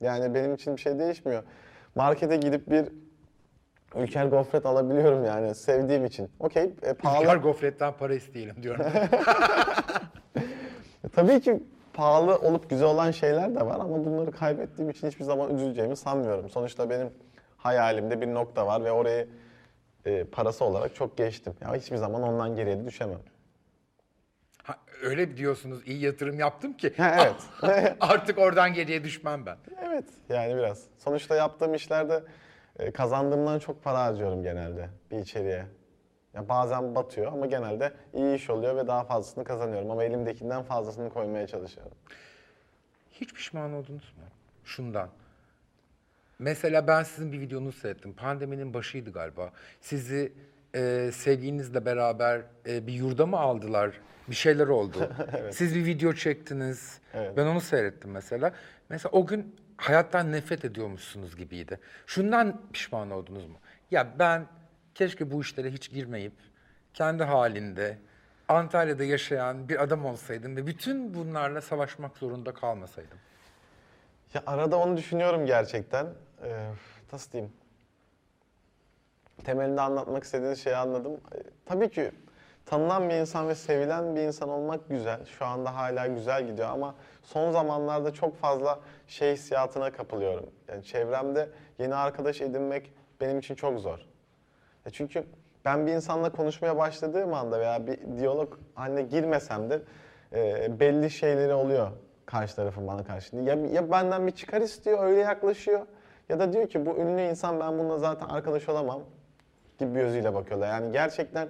[0.00, 1.42] Yani benim için bir şey değişmiyor.
[1.94, 2.84] Markete gidip bir
[3.96, 6.30] Ülker gofret alabiliyorum yani sevdiğim için.
[6.40, 7.22] Okey, e, pahalı.
[7.24, 8.86] Ülker gofretten para isteyelim diyorum.
[11.14, 15.54] Tabii ki pahalı olup güzel olan şeyler de var ama bunları kaybettiğim için hiçbir zaman
[15.54, 16.48] üzüleceğimi sanmıyorum.
[16.50, 17.10] Sonuçta benim
[17.56, 19.28] hayalimde bir nokta var ve orayı
[20.06, 21.54] e, parası olarak çok geçtim.
[21.60, 23.20] Ya hiçbir zaman ondan geriye de düşemem.
[24.62, 27.16] Ha, öyle diyorsunuz iyi yatırım yaptım ki Ha,
[27.62, 27.96] evet.
[28.00, 29.56] artık oradan geriye düşmem ben.
[29.82, 30.84] Evet yani biraz.
[30.98, 32.22] Sonuçta yaptığım işlerde
[32.78, 35.66] e, kazandığımdan çok para harcıyorum genelde bir içeriğe.
[36.34, 41.10] Ya bazen batıyor ama genelde iyi iş oluyor ve daha fazlasını kazanıyorum ama elimdekinden fazlasını
[41.10, 41.96] koymaya çalışıyorum.
[43.12, 44.22] Hiç pişman oldunuz mu?
[44.64, 45.08] Şundan.
[46.42, 48.12] Mesela ben sizin bir videonuzu seyrettim.
[48.12, 49.52] Pandeminin başıydı galiba.
[49.80, 50.32] Sizi
[50.74, 54.00] e, sevgilinizle beraber e, bir yurda mı aldılar?
[54.28, 55.12] Bir şeyler oldu.
[55.50, 57.00] Siz bir video çektiniz.
[57.14, 57.36] Evet.
[57.36, 58.52] Ben onu seyrettim mesela.
[58.88, 61.80] Mesela o gün hayattan nefret ediyormuşsunuz gibiydi.
[62.06, 63.56] Şundan pişman oldunuz mu?
[63.90, 64.46] Ya ben
[64.94, 66.34] keşke bu işlere hiç girmeyip
[66.94, 67.98] kendi halinde
[68.48, 73.18] Antalya'da yaşayan bir adam olsaydım ve bütün bunlarla savaşmak zorunda kalmasaydım.
[74.34, 76.06] Ya arada onu düşünüyorum gerçekten.
[76.42, 76.66] Ee,
[77.12, 77.52] nasıl diyeyim?
[79.44, 81.12] Temelinde anlatmak istediğiniz şeyi anladım.
[81.34, 82.10] Ee, tabii ki
[82.66, 85.24] tanınan bir insan ve sevilen bir insan olmak güzel.
[85.24, 90.50] Şu anda hala güzel gidiyor ama son zamanlarda çok fazla şey hissiyatına kapılıyorum.
[90.68, 93.98] Yani çevremde yeni arkadaş edinmek benim için çok zor.
[94.86, 95.24] Ya çünkü
[95.64, 99.82] ben bir insanla konuşmaya başladığım anda veya bir diyalog haline girmesem de
[100.32, 101.90] e, belli şeyleri oluyor
[102.26, 103.36] karşı tarafın bana karşı.
[103.36, 105.86] Ya, ya benden bir çıkar istiyor, öyle yaklaşıyor.
[106.32, 109.02] Ya da diyor ki bu ünlü insan ben bununla zaten arkadaş olamam
[109.78, 110.68] gibi gözüyle bakıyorlar.
[110.68, 111.48] Yani gerçekten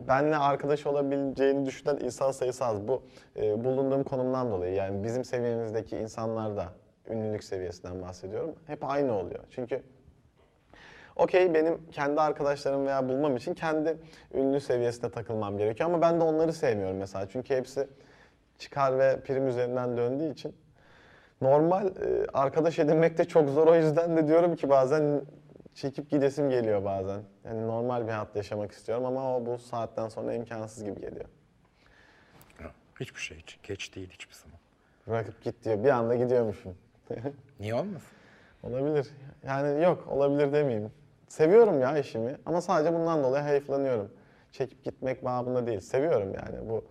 [0.00, 2.88] benle arkadaş olabileceğini düşünen insan sayısı az.
[2.88, 3.02] Bu
[3.36, 6.64] e, bulunduğum konumdan dolayı yani bizim seviyemizdeki insanlar da
[7.08, 8.54] ünlülük seviyesinden bahsediyorum.
[8.66, 9.44] Hep aynı oluyor.
[9.50, 9.82] Çünkü
[11.16, 13.96] Okey benim kendi arkadaşlarım veya bulmam için kendi
[14.34, 17.28] ünlü seviyesine takılmam gerekiyor ama ben de onları sevmiyorum mesela.
[17.28, 17.88] Çünkü hepsi
[18.58, 20.54] çıkar ve prim üzerinden döndüğü için.
[21.40, 25.22] Normal e, arkadaş edinmek de çok zor o yüzden de diyorum ki bazen
[25.74, 27.20] çekip gidesim geliyor bazen.
[27.44, 31.24] Yani normal bir hayat yaşamak istiyorum ama o bu saatten sonra imkansız gibi geliyor.
[33.00, 34.58] Hiçbir şey için geç değil hiçbir zaman.
[35.06, 35.84] Bırakıp git diyor.
[35.84, 36.74] Bir anda gidiyormuşum.
[37.60, 38.08] Niye olmasın?
[38.62, 39.06] Olabilir.
[39.46, 40.90] Yani yok olabilir demeyeyim.
[41.28, 44.10] Seviyorum ya işimi ama sadece bundan dolayı hayıflanıyorum.
[44.52, 45.80] Çekip gitmek babında değil.
[45.80, 46.84] Seviyorum yani bu.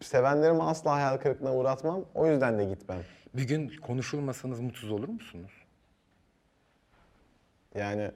[0.00, 2.04] Sevenlerimi asla hayal kırıklığına uğratmam.
[2.14, 3.02] O yüzden de gitmem.
[3.34, 5.52] Bir gün konuşulmasanız mutsuz olur musunuz?
[7.74, 8.10] Yani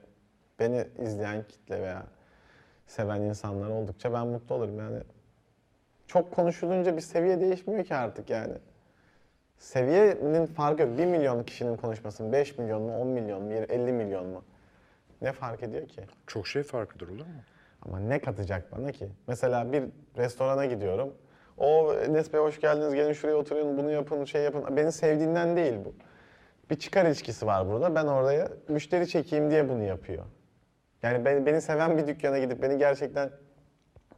[0.59, 2.03] beni izleyen kitle veya
[2.87, 4.99] seven insanlar oldukça ben mutlu olurum yani.
[6.07, 8.53] Çok konuşulunca bir seviye değişmiyor ki artık yani.
[9.57, 10.97] Seviyenin farkı yok.
[10.97, 14.43] 1 milyon kişinin konuşmasın 5 milyon mu, 10 milyon mu, 50 milyon mu?
[15.21, 16.01] Ne fark ediyor ki?
[16.27, 17.41] Çok şey farkıdır olur mu?
[17.81, 19.09] Ama ne katacak bana ki?
[19.27, 19.83] Mesela bir
[20.17, 21.13] restorana gidiyorum.
[21.57, 24.77] O Enes Bey hoş geldiniz gelin şuraya oturun bunu yapın şey yapın.
[24.77, 25.93] Beni sevdiğinden değil bu.
[26.69, 27.95] Bir çıkar ilişkisi var burada.
[27.95, 30.23] Ben oraya müşteri çekeyim diye bunu yapıyor.
[31.03, 33.29] Yani beni, beni seven bir dükkana gidip beni gerçekten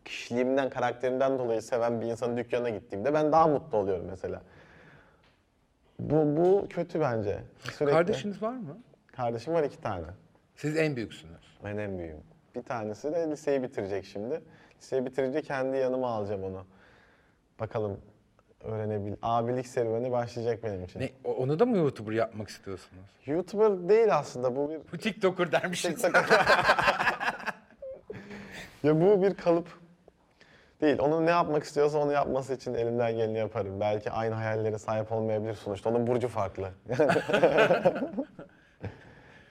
[0.05, 4.41] kişiliğimden, karakterimden dolayı seven bir insanın dükkanına gittiğimde ben daha mutlu oluyorum mesela.
[5.99, 7.39] Bu, bu kötü bence.
[7.59, 7.93] Sürekli.
[7.93, 8.77] Kardeşiniz var mı?
[9.07, 10.05] Kardeşim var iki tane.
[10.55, 11.57] Siz en büyüksünüz.
[11.63, 12.23] Ben en büyüğüm.
[12.55, 14.41] Bir tanesi de liseyi bitirecek şimdi.
[14.77, 16.65] Liseyi bitirince kendi yanıma alacağım onu.
[17.59, 18.01] Bakalım
[18.63, 19.13] öğrenebil.
[19.21, 20.99] Abilik serüveni başlayacak benim için.
[20.99, 23.03] Ne, o- onu da mı YouTuber yapmak istiyorsunuz?
[23.25, 26.03] YouTuber değil aslında bu bir Bu TikToker dermişsiniz.
[28.83, 29.67] ya bu bir kalıp
[30.81, 30.99] değil.
[30.99, 33.79] Onun ne yapmak istiyorsa onu yapması için elimden geleni yaparım.
[33.79, 35.89] Belki aynı hayallere sahip olmayabilir sonuçta.
[35.89, 36.69] Onun burcu farklı.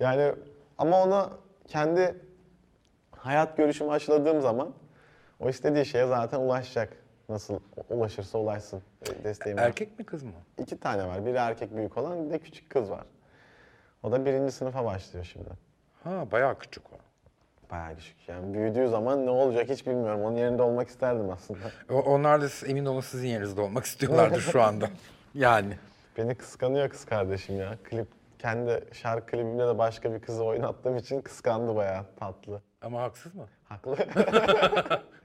[0.01, 0.33] yani
[0.79, 1.31] ama ona
[1.67, 2.15] kendi
[3.11, 4.71] hayat görüşümü aşıladığım zaman
[5.41, 6.93] o istediği şeye zaten ulaşacak.
[7.29, 7.59] Nasıl
[7.91, 8.83] ulaşırsa ulaşsın.
[9.03, 9.63] E, Desteğim var.
[9.63, 10.33] Erkek mi kız mı?
[10.59, 11.27] İki tane var.
[11.27, 13.05] Biri erkek büyük olan bir de küçük kız var.
[14.03, 15.49] O da birinci sınıfa başlıyor şimdi.
[16.05, 16.97] Ha bayağı küçük o.
[17.71, 18.29] Bayağı küçük.
[18.29, 20.23] Yani büyüdüğü zaman ne olacak hiç bilmiyorum.
[20.23, 21.59] Onun yerinde olmak isterdim aslında.
[21.91, 24.91] O- Onlar da siz- emin olun sizin yerinizde olmak istiyorlardır şu anda.
[25.35, 25.79] Yani.
[26.19, 27.75] Beni kıskanıyor kız kardeşim ya.
[27.85, 28.07] Klip
[28.39, 32.63] kendi şarkı klibimde de başka bir kızı oynattığım için kıskandı bayağı tatlı.
[32.83, 33.47] Ama haksız mı?
[33.69, 33.97] Haklı.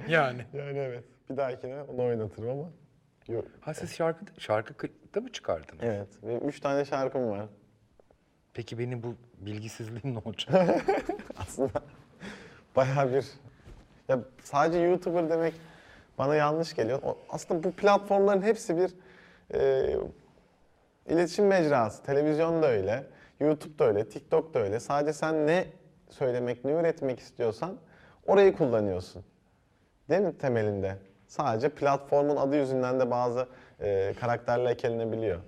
[0.08, 0.46] Yani.
[0.54, 1.04] yani evet.
[1.30, 2.70] Bir dahakine onu oynatırım ama.
[3.28, 3.46] Yok.
[3.62, 5.80] Ha siz şarkı, şarkı kı- mı çıkardınız?
[5.84, 6.08] Evet.
[6.24, 7.46] Benim üç tane şarkım var.
[8.54, 10.84] Peki benim bu bilgisizliğim ne olacak?
[11.38, 11.72] Aslında
[12.76, 13.26] bayağı bir...
[14.10, 15.54] Ya sadece YouTuber demek
[16.18, 17.00] bana yanlış geliyor.
[17.04, 18.92] O- Aslında bu platformların hepsi bir
[19.54, 19.96] e,
[21.10, 22.04] iletişim mecrası.
[22.04, 23.04] Televizyon da öyle,
[23.40, 24.80] YouTube da öyle, TikTok da öyle.
[24.80, 25.66] Sadece sen ne
[26.10, 27.78] söylemek, ne üretmek istiyorsan
[28.32, 29.24] orayı kullanıyorsun.
[30.10, 30.98] Değil mi temelinde?
[31.28, 33.48] Sadece platformun adı yüzünden de bazı
[33.80, 35.40] e, karakterler eklenebiliyor.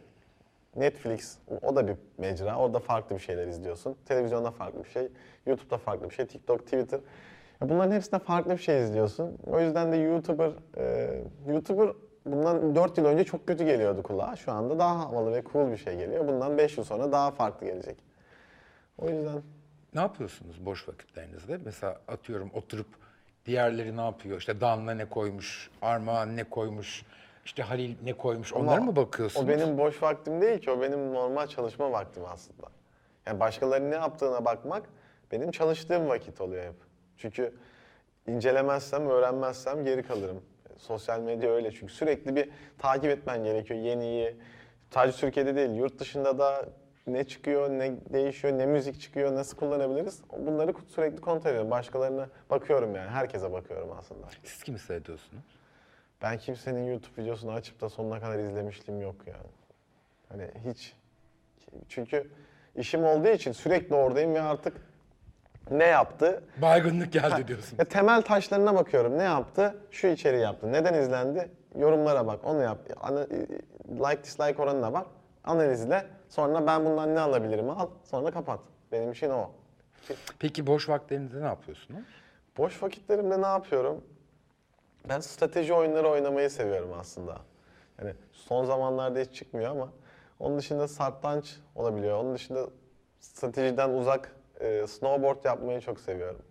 [0.76, 2.58] Netflix o da bir mecra.
[2.58, 3.96] Orada farklı bir şeyler izliyorsun.
[4.06, 5.10] Televizyonda farklı bir şey.
[5.46, 6.26] YouTube'da farklı bir şey.
[6.26, 7.00] TikTok, Twitter.
[7.62, 9.38] Bunların hepsinde farklı bir şey izliyorsun.
[9.48, 11.10] O yüzden de YouTuber, e,
[11.48, 11.90] YouTuber
[12.26, 14.36] bundan 4 yıl önce çok kötü geliyordu kulağa.
[14.36, 16.28] Şu anda daha havalı ve cool bir şey geliyor.
[16.28, 17.98] Bundan 5 yıl sonra daha farklı gelecek.
[18.98, 19.42] O yüzden
[19.96, 21.60] Ne yapıyorsunuz boş vakitlerinizde?
[21.66, 22.88] Mesela atıyorum oturup
[23.46, 24.38] diğerleri ne yapıyor?
[24.40, 27.04] İşte Damla ne koymuş, Armağan ne koymuş,
[27.46, 29.46] işte Halil ne koymuş onlara Ama mı bakıyorsunuz?
[29.46, 32.68] O benim boş vaktim değil ki, o benim normal çalışma vaktim aslında.
[33.26, 34.84] Yani başkalarının ne yaptığına bakmak
[35.32, 36.76] benim çalıştığım vakit oluyor hep.
[37.18, 37.56] Çünkü
[38.28, 40.42] incelemezsem, öğrenmezsem geri kalırım.
[40.78, 44.36] Sosyal medya öyle çünkü sürekli bir takip etmen gerekiyor yeniyi.
[44.92, 46.66] Sadece Türkiye'de değil, yurt dışında da
[47.08, 50.22] ne çıkıyor, ne değişiyor, ne müzik çıkıyor, nasıl kullanabiliriz?
[50.38, 51.72] Bunları sürekli kontrol ediyorum.
[51.72, 54.28] Başkalarına bakıyorum yani, herkese bakıyorum aslında.
[54.44, 55.44] Siz kimi seyrediyorsunuz?
[56.22, 59.50] Ben kimsenin YouTube videosunu açıp da sonuna kadar izlemişliğim yok yani.
[60.30, 60.94] Hani hiç.
[61.90, 62.28] Çünkü
[62.76, 64.78] işim olduğu için sürekli oradayım ve artık
[65.72, 66.44] ne yaptı?
[66.62, 67.78] Baygınlık geldi diyorsun.
[67.80, 69.18] Ya temel taşlarına bakıyorum.
[69.18, 69.76] Ne yaptı?
[69.92, 70.72] Şu içeriği yaptı.
[70.72, 71.50] Neden izlendi?
[71.80, 72.40] Yorumlara bak.
[72.46, 72.78] Onu yap.
[73.02, 73.28] Ana-
[73.90, 75.08] like dislike oranına bak.
[75.44, 76.06] Analizle.
[76.34, 77.90] Sonra ben bundan ne alabilirim al.
[78.04, 78.60] Sonra kapat.
[78.92, 79.52] Benim için o.
[80.40, 82.06] Peki boş vakitlerinizde ne yapıyorsunuz?
[82.58, 84.04] Boş vakitlerimde ne yapıyorum?
[85.10, 87.38] Ben strateji oyunları oynamayı seviyorum aslında.
[88.00, 89.90] Yani son zamanlarda hiç çıkmıyor ama
[90.40, 92.18] onun dışında satranç olabiliyor.
[92.18, 92.68] Onun dışında
[93.20, 96.42] stratejiden uzak e, snowboard yapmayı çok seviyorum.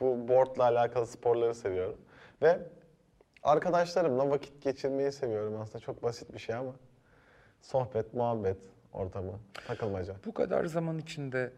[0.00, 1.98] Bu boardla alakalı sporları seviyorum.
[2.42, 2.58] Ve
[3.42, 5.78] arkadaşlarımla vakit geçirmeyi seviyorum aslında.
[5.78, 6.72] Çok basit bir şey ama
[7.66, 8.56] sohbet, muhabbet
[8.92, 10.16] ortamı, takılmaca.
[10.24, 11.52] Bu kadar zaman içinde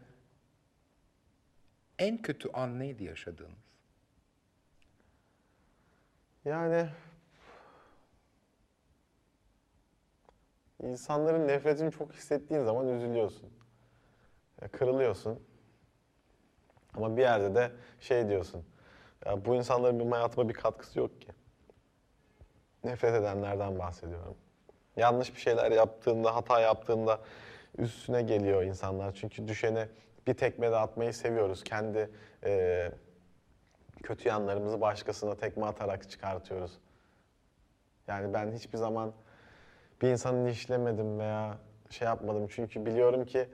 [1.99, 3.59] en kötü an neydi yaşadığınız?
[6.45, 6.89] Yani
[10.83, 13.49] insanların nefretini çok hissettiğin zaman üzülüyorsun.
[14.61, 15.39] Ya kırılıyorsun.
[16.93, 18.65] Ama bir yerde de şey diyorsun.
[19.25, 21.27] Ya bu insanların benim hayatıma bir katkısı yok ki.
[22.83, 24.37] Nefret edenlerden bahsediyorum.
[24.97, 27.19] Yanlış bir şeyler yaptığında, hata yaptığında
[27.77, 29.11] üstüne geliyor insanlar.
[29.13, 29.87] Çünkü düşene
[30.27, 31.63] bir tekme de atmayı seviyoruz.
[31.63, 32.09] Kendi
[32.45, 32.91] eee
[34.03, 36.71] kötü yanlarımızı başkasına tekme atarak çıkartıyoruz.
[38.07, 39.13] Yani ben hiçbir zaman
[40.01, 41.57] bir insanı işlemedim veya
[41.89, 42.47] şey yapmadım.
[42.47, 43.47] Çünkü biliyorum ki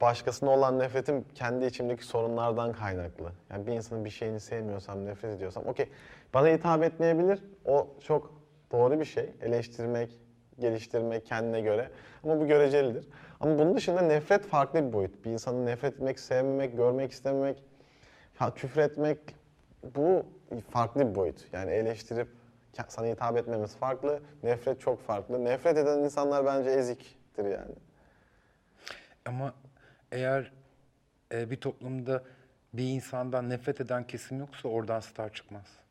[0.00, 3.32] başkasına olan nefretim kendi içimdeki sorunlardan kaynaklı.
[3.50, 5.86] Yani bir insanın bir şeyini sevmiyorsam, nefret ediyorsam okey
[6.34, 7.38] bana hitap etmeyebilir.
[7.64, 8.32] O çok
[8.72, 9.30] doğru bir şey.
[9.40, 10.18] Eleştirmek,
[10.58, 11.90] geliştirmek kendine göre.
[12.24, 13.08] Ama bu görecelidir.
[13.40, 15.24] Ama bunun dışında nefret farklı bir boyut.
[15.24, 17.62] Bir insanı nefret etmek, sevmemek, görmek istememek,
[18.54, 19.18] küfür etmek
[19.96, 20.26] bu
[20.70, 21.44] farklı bir boyut.
[21.52, 22.28] Yani eleştirip
[22.88, 24.20] sana hitap etmemiz farklı.
[24.42, 25.44] Nefret çok farklı.
[25.44, 27.74] Nefret eden insanlar bence eziktir yani.
[29.24, 29.54] Ama
[30.12, 30.52] eğer
[31.32, 32.22] e, bir toplumda
[32.72, 35.83] bir insandan nefret eden kesim yoksa oradan star çıkmaz.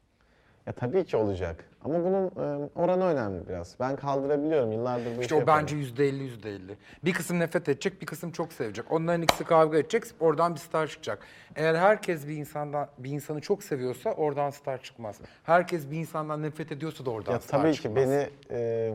[0.68, 1.66] Ya tabii ki olacak.
[1.86, 3.76] Ama bunun e, oranı önemli biraz.
[3.80, 4.72] Ben kaldırabiliyorum.
[4.72, 5.62] Yıllardır bu işi İşte o yapıyorum.
[5.64, 6.78] bence yüzde elli yüzde elli.
[7.06, 8.92] Bir kısım nefret edecek, bir kısım çok sevecek.
[8.92, 11.20] Onların ikisi kavga edecek, oradan bir star çıkacak.
[11.56, 15.16] Eğer herkes bir insandan bir insanı çok seviyorsa oradan star çıkmaz.
[15.44, 17.94] Herkes bir insandan nefret ediyorsa da oradan Ya star tabii çıkmaz.
[17.96, 18.94] ki beni e,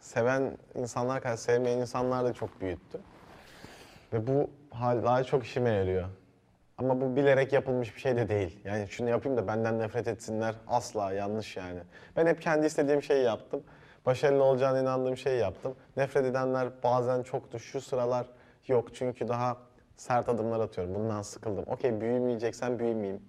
[0.00, 2.98] seven insanlar kadar sevmeyen insanlar da çok büyüttü.
[4.12, 6.08] Ve bu hala çok işime yarıyor.
[6.78, 8.60] Ama bu bilerek yapılmış bir şey de değil.
[8.64, 11.80] Yani şunu yapayım da benden nefret etsinler asla yanlış yani.
[12.16, 13.62] Ben hep kendi istediğim şeyi yaptım.
[14.06, 15.76] Başarılı olacağına inandığım şeyi yaptım.
[15.96, 17.58] Nefret edenler bazen çoktu.
[17.58, 18.26] Şu sıralar
[18.66, 19.56] yok çünkü daha
[19.96, 20.94] sert adımlar atıyorum.
[20.94, 21.64] Bundan sıkıldım.
[21.66, 23.22] Okey büyümeyeceksen büyümeyeyim.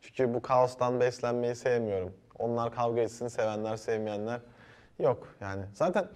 [0.00, 2.14] Çünkü bu kaostan beslenmeyi sevmiyorum.
[2.38, 4.40] Onlar kavga etsin, sevenler, sevmeyenler
[4.98, 5.64] yok yani.
[5.74, 6.06] Zaten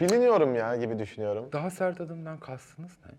[0.00, 1.48] biliniyorum ya gibi düşünüyorum.
[1.52, 3.12] Daha sert adımdan kastınız ne?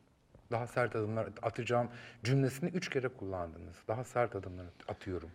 [0.51, 1.89] Daha sert adımlar atacağım
[2.23, 3.75] cümlesini üç kere kullandınız.
[3.87, 5.29] Daha sert adımlar atıyorum.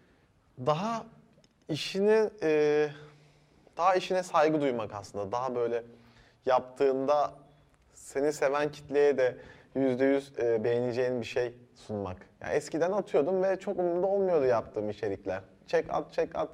[0.66, 1.06] Daha
[1.68, 2.88] işine e,
[3.76, 5.32] daha işine saygı duymak aslında.
[5.32, 5.82] Daha böyle
[6.46, 7.32] yaptığında
[7.94, 9.36] seni seven kitleye de
[9.74, 12.16] yüzde yüz e, beğeneceğin bir şey sunmak.
[12.40, 15.40] Yani eskiden atıyordum ve çok umurumda olmuyordu yaptığım içerikler.
[15.66, 16.50] Çek at çek at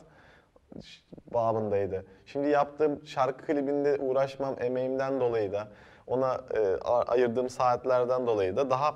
[1.35, 2.05] babındaydı.
[2.27, 5.69] Şimdi yaptığım şarkı klibinde uğraşmam emeğimden dolayı da
[6.07, 8.95] ona e, ayırdığım saatlerden dolayı da daha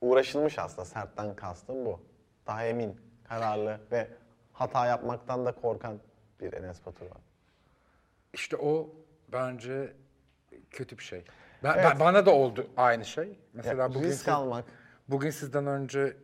[0.00, 2.00] uğraşılmış aslında sertten kastım bu.
[2.46, 4.08] Daha emin, kararlı ve
[4.52, 6.00] hata yapmaktan da korkan
[6.40, 7.20] bir Enes Batur var.
[8.34, 8.90] İşte o
[9.32, 9.92] bence
[10.70, 11.24] kötü bir şey.
[11.62, 11.84] Ben, Evet.
[11.84, 13.38] ben- bana da oldu aynı şey.
[13.52, 14.64] Mesela Ya, bugün risk siz- almak.
[15.08, 16.16] Bugün sizden önce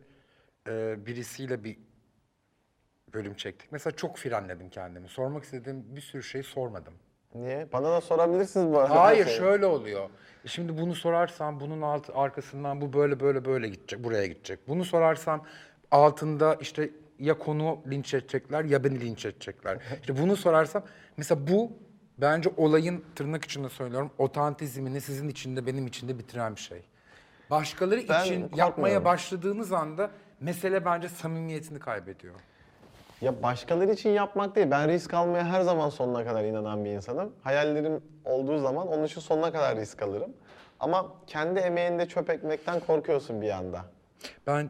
[0.67, 1.79] e, birisiyle bir
[3.13, 3.71] bölüm çektik.
[3.71, 5.07] Mesela çok frenledim kendimi.
[5.07, 6.93] Sormak istediğim bir sürü şey sormadım.
[7.37, 7.67] Niye?
[7.73, 9.03] Bana da sorabilirsiniz bu arada.
[9.03, 9.37] Hayır şeyi.
[9.37, 10.09] şöyle oluyor.
[10.45, 14.59] Şimdi bunu sorarsam bunun alt, arkasından bu böyle böyle böyle gidecek, buraya gidecek.
[14.67, 15.43] Bunu sorarsam
[15.91, 19.77] altında işte ya konu linç edecekler ya beni linç edecekler.
[20.01, 20.83] İşte bunu sorarsam
[21.17, 21.71] mesela bu
[22.17, 26.81] bence olayın tırnak içinde söylüyorum otantizmini sizin içinde benim içinde bitiren bir şey.
[27.49, 28.57] Başkaları Ben için korkmuyorum.
[28.57, 32.35] yapmaya başladığınız anda mesele bence samimiyetini kaybediyor.
[33.21, 34.71] Ya başkaları için yapmak değil.
[34.71, 37.33] Ben risk almaya her zaman sonuna kadar inanan bir insanım.
[37.43, 40.33] Hayallerim olduğu zaman onun için sonuna kadar risk alırım.
[40.79, 43.85] Ama kendi emeğinde çöp ekmekten korkuyorsun bir anda.
[44.47, 44.69] Ben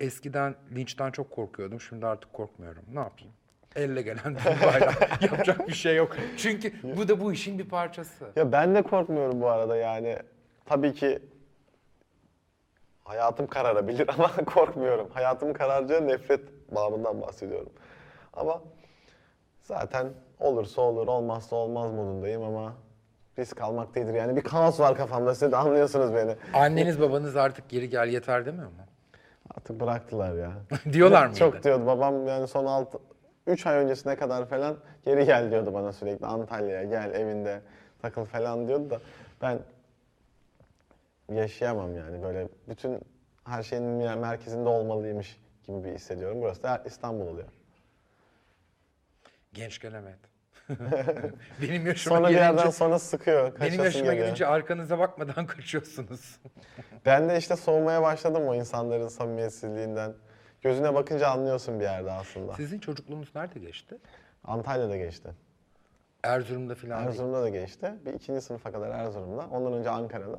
[0.00, 1.80] eskiden linçten çok korkuyordum.
[1.80, 2.82] Şimdi artık korkmuyorum.
[2.92, 3.32] Ne yapayım?
[3.76, 5.22] Elle gelen bir bayrak.
[5.22, 6.16] Yapacak bir şey yok.
[6.36, 8.24] Çünkü bu da bu işin bir parçası.
[8.36, 10.16] Ya ben de korkmuyorum bu arada yani.
[10.66, 11.18] Tabii ki
[13.04, 15.08] hayatım kararabilir ama korkmuyorum.
[15.10, 16.40] Hayatım kararacağı nefret
[16.74, 17.70] bağımından bahsediyorum.
[18.34, 18.62] Ama
[19.62, 20.06] zaten
[20.40, 22.72] olursa olur, olmazsa olmaz modundayım ama
[23.38, 24.14] risk almak değildir.
[24.14, 25.34] Yani bir kaos var kafamda.
[25.34, 26.36] Siz de anlıyorsunuz beni.
[26.54, 28.72] Anneniz babanız artık geri gel yeter demiyor mu?
[29.56, 30.52] Artık bıraktılar ya.
[30.92, 31.38] Diyorlar mıydı?
[31.38, 31.86] Çok diyordu.
[31.86, 32.98] Babam yani son 6
[33.46, 36.26] 3 ay öncesine kadar falan geri gel diyordu bana sürekli.
[36.26, 37.60] Antalya'ya gel evinde
[38.02, 39.00] takıl falan diyordu da
[39.42, 39.58] ben
[41.32, 43.00] yaşayamam yani böyle bütün
[43.44, 43.84] her şeyin
[44.18, 46.42] merkezinde olmalıymış gibi bir hissediyorum.
[46.42, 47.48] Burası da İstanbul oluyor.
[49.52, 50.18] Genç gelemet.
[51.62, 53.60] benim yaşıma Sonra bir gelince, yerden sonra sıkıyor.
[53.60, 54.24] benim yaşıma geliyor.
[54.26, 56.40] gelince arkanıza bakmadan kaçıyorsunuz.
[57.06, 60.14] Ben de işte soğumaya başladım o insanların samimiyetsizliğinden.
[60.62, 62.54] Gözüne bakınca anlıyorsun bir yerde aslında.
[62.54, 63.96] Sizin çocukluğunuz nerede geçti?
[64.44, 65.28] Antalya'da geçti.
[66.22, 67.08] Erzurum'da falan değil.
[67.08, 67.92] Erzurum'da da geçti.
[68.06, 69.46] Bir ikinci sınıfa kadar Erzurum'da.
[69.50, 70.38] Ondan önce Ankara'da.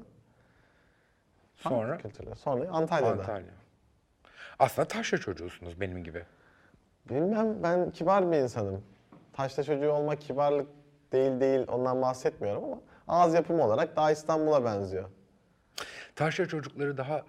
[1.56, 2.36] Sonra Kültürler.
[2.36, 3.12] Sonra Antalya'da.
[3.22, 3.52] Antalya.
[4.60, 6.24] Aslında taşra çocuğusunuz benim gibi.
[7.10, 8.84] Bilmem ben kibar bir insanım.
[9.40, 10.68] Taşla çocuğu olmak kibarlık
[11.12, 15.10] değil değil ondan bahsetmiyorum ama ağız yapımı olarak daha İstanbul'a benziyor.
[16.16, 17.22] Taşra çocukları daha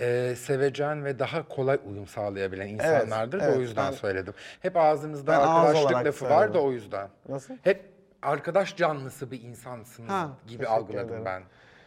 [0.00, 4.34] e, sevecen ve daha kolay uyum sağlayabilen insanlardır da evet, o yüzden ben- söyledim.
[4.60, 7.08] Hep ağzınızda Ben ağız arkadaşlık olarak lafı var da o yüzden.
[7.28, 7.54] Nasıl?
[7.62, 7.84] Hep
[8.22, 11.24] arkadaş canlısı bir insansınız Ha, gibi algıladım ederim.
[11.24, 11.42] ben.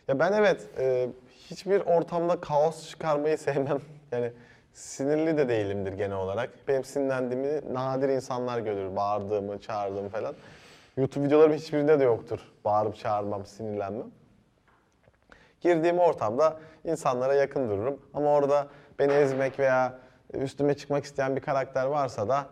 [0.07, 3.81] Ya ben evet e, hiçbir ortamda kaos çıkarmayı sevmem.
[4.11, 4.33] Yani
[4.73, 6.49] sinirli de değilimdir genel olarak.
[6.67, 8.95] Benim sinirlendiğimi nadir insanlar görür.
[8.95, 10.35] Bağırdığımı, çağırdığımı falan.
[10.97, 12.39] YouTube videolarım hiçbirinde de yoktur.
[12.65, 14.07] Bağırıp çağırmam, sinirlenmem.
[15.61, 18.01] Girdiğim ortamda insanlara yakın dururum.
[18.13, 18.67] Ama orada
[18.99, 19.99] beni ezmek veya
[20.33, 22.47] üstüme çıkmak isteyen bir karakter varsa da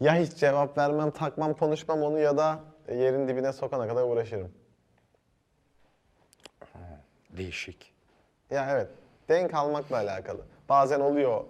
[0.00, 4.52] ya hiç cevap vermem, takmam, konuşmam onu ya da yerin dibine sokana kadar uğraşırım.
[7.30, 7.94] Değişik.
[8.50, 8.88] Ya evet,
[9.28, 10.40] denk almakla alakalı.
[10.68, 11.44] Bazen oluyor.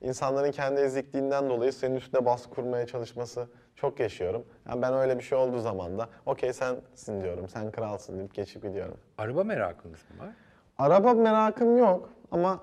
[0.00, 4.44] İnsanların kendi ezikliğinden dolayı senin üstüne baskı kurmaya çalışması çok yaşıyorum.
[4.68, 8.62] Yani ben öyle bir şey olduğu zaman da okey sensin diyorum, sen kralsın deyip geçip
[8.62, 8.96] gidiyorum.
[9.18, 10.34] Araba merakınız mı var?
[10.78, 12.60] Araba merakım yok ama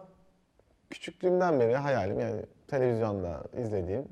[0.89, 4.07] küçüklüğümden beri hayalim yani televizyonda izlediğim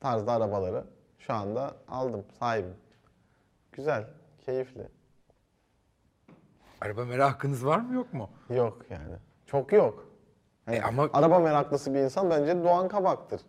[0.00, 0.84] tarzda arabaları
[1.18, 2.74] şu anda aldım, sahibim.
[3.72, 4.04] Güzel,
[4.46, 4.88] keyifli.
[6.80, 8.30] Araba merakınız var mı yok mu?
[8.50, 9.14] Yok yani.
[9.46, 10.07] Çok yok.
[10.70, 13.40] E ama- araba meraklısı bir insan bence Doğan Kabak'tır.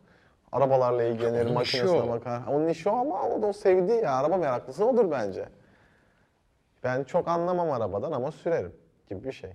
[0.51, 2.09] Arabalarla ilgilenir, Onun işi makinesine o.
[2.09, 2.41] bakar.
[2.47, 4.13] Onun işi o ama o da o sevdiği ya.
[4.15, 5.49] Araba meraklısı odur bence.
[6.83, 8.73] Ben çok anlamam arabadan ama sürerim
[9.09, 9.53] gibi bir şey.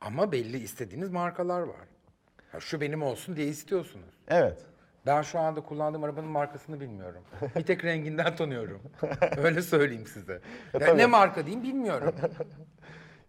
[0.00, 1.86] Ama belli istediğiniz markalar var.
[2.52, 4.14] Ha, şu benim olsun diye istiyorsunuz.
[4.28, 4.58] Evet.
[5.06, 7.22] Ben şu anda kullandığım arabanın markasını bilmiyorum.
[7.56, 8.82] Bir tek renginden tanıyorum.
[9.36, 10.40] Öyle söyleyeyim size.
[10.74, 10.98] Yani tabii.
[10.98, 12.14] ne marka diyeyim bilmiyorum.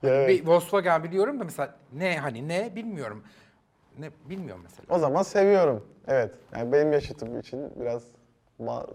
[0.04, 0.30] Ya evet.
[0.30, 3.24] Bir Volkswagen biliyorum da mesela ne hani ne bilmiyorum.
[3.98, 4.86] Ne bilmiyorum mesela.
[4.90, 5.88] O zaman seviyorum.
[6.08, 6.36] Evet.
[6.56, 8.04] Yani benim yaşıtım için biraz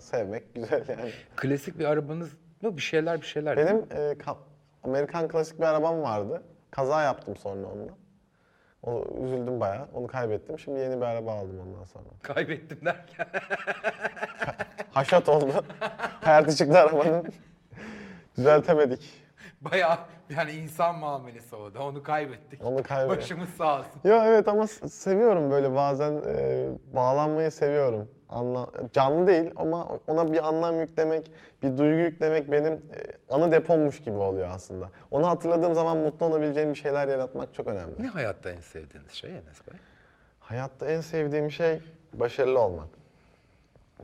[0.00, 1.10] sevmek güzel yani.
[1.36, 2.30] Klasik bir arabanız
[2.62, 3.56] yok bir şeyler bir şeyler.
[3.56, 4.36] Benim e, ka-
[4.82, 6.42] Amerikan klasik bir arabam vardı.
[6.70, 7.92] Kaza yaptım sonra onunla.
[8.82, 9.88] O, üzüldüm bayağı.
[9.94, 10.58] Onu kaybettim.
[10.58, 12.04] Şimdi yeni bir araba aldım ondan sonra.
[12.22, 13.26] Kaybettim derken.
[14.90, 15.64] Haşat oldu.
[16.20, 17.32] Hayatı çıktı arabanın.
[18.36, 19.22] Düzeltemedik.
[19.60, 19.98] Bayağı
[20.36, 22.64] yani insan muamelesi o da onu kaybettik.
[22.64, 23.18] Onu kaybettik.
[23.22, 23.90] Başımız sağ olsun.
[24.04, 28.08] Ya evet ama seviyorum böyle bazen e, bağlanmayı seviyorum.
[28.28, 31.30] Anla, canlı değil ama ona bir anlam yüklemek,
[31.62, 34.90] bir duygu yüklemek benim e, anı depommuş gibi oluyor aslında.
[35.10, 38.02] Onu hatırladığım zaman mutlu olabileceğim bir şeyler yaratmak çok önemli.
[38.02, 39.78] Ne hayatta en sevdiğiniz şey Enes Bey?
[40.40, 41.80] Hayatta en sevdiğim şey
[42.12, 42.88] başarılı olmak.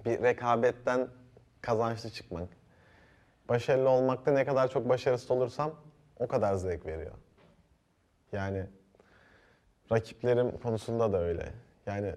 [0.05, 1.09] Bir rekabetten
[1.61, 2.49] kazançlı çıkmak.
[3.49, 5.73] Başarılı olmakta ne kadar çok başarısız olursam
[6.19, 7.15] o kadar zevk veriyor.
[8.33, 8.67] Yani
[9.93, 11.53] rakiplerim konusunda da öyle.
[11.87, 12.15] Yani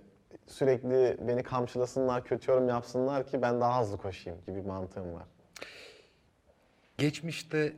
[0.47, 5.23] sürekli beni kamçılasınlar, kötü yorum yapsınlar ki ben daha hızlı koşayım gibi bir mantığım var.
[6.97, 7.73] Geçmişte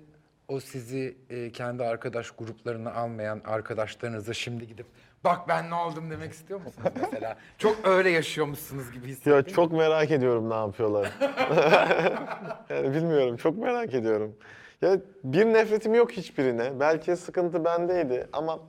[0.48, 4.86] o sizi e, kendi arkadaş gruplarına almayan arkadaşlarınıza şimdi gidip
[5.24, 7.38] bak ben ne oldum demek istiyor musunuz mesela?
[7.58, 9.54] Çok öyle yaşıyormuşsunuz gibi Ya hissediyorum.
[9.54, 11.12] çok merak ediyorum ne yapıyorlar.
[12.70, 14.36] yani bilmiyorum çok merak ediyorum.
[14.84, 16.80] Ya bir nefretim yok hiçbirine.
[16.80, 18.60] Belki sıkıntı bendeydi ama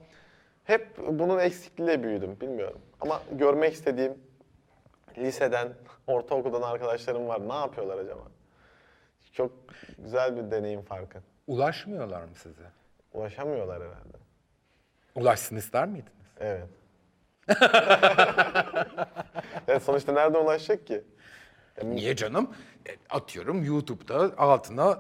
[0.65, 2.81] hep bunun eksikliğiyle büyüdüm bilmiyorum.
[3.01, 4.19] Ama görmek istediğim
[5.19, 5.69] liseden,
[6.07, 7.49] ortaokuldan arkadaşlarım var.
[7.49, 8.23] Ne yapıyorlar acaba?
[9.33, 9.53] Çok
[9.99, 11.19] güzel bir deneyim farkı.
[11.47, 12.71] Ulaşmıyorlar mı size?
[13.13, 14.17] Ulaşamıyorlar herhalde.
[15.15, 16.13] Ulaşsın ister miydiniz?
[16.41, 16.69] Evet.
[19.69, 21.05] ya sonuçta nerede ulaşacak ki?
[21.83, 22.55] Niye canım?
[22.89, 24.99] E, Atıyorum YouTube'da altına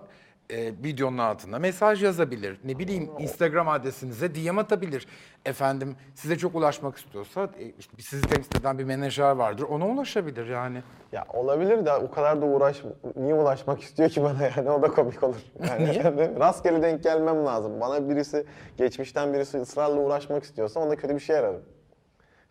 [0.50, 2.60] e, videonun altına mesaj yazabilir.
[2.64, 5.06] Ne bileyim Instagram adresinize DM atabilir.
[5.46, 9.62] Efendim size çok ulaşmak istiyorsa e, işte sizi temsil eden bir menajer vardır.
[9.62, 10.82] Ona ulaşabilir yani.
[11.12, 12.82] Ya olabilir de o kadar da uğraş
[13.16, 15.36] niye ulaşmak istiyor ki bana yani o da komik olur.
[15.68, 16.02] Yani Niye?
[16.40, 17.80] rastgele denk gelmem lazım.
[17.80, 21.62] Bana birisi geçmişten birisi ısrarla uğraşmak istiyorsa ona kötü bir şey ararım.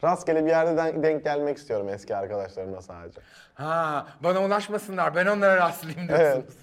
[0.03, 3.21] Rastgele bir yerde den- denk gelmek istiyorum eski arkadaşlarımla sadece.
[3.53, 6.53] Ha bana ulaşmasınlar ben onlara rastlayayım diyorsunuz.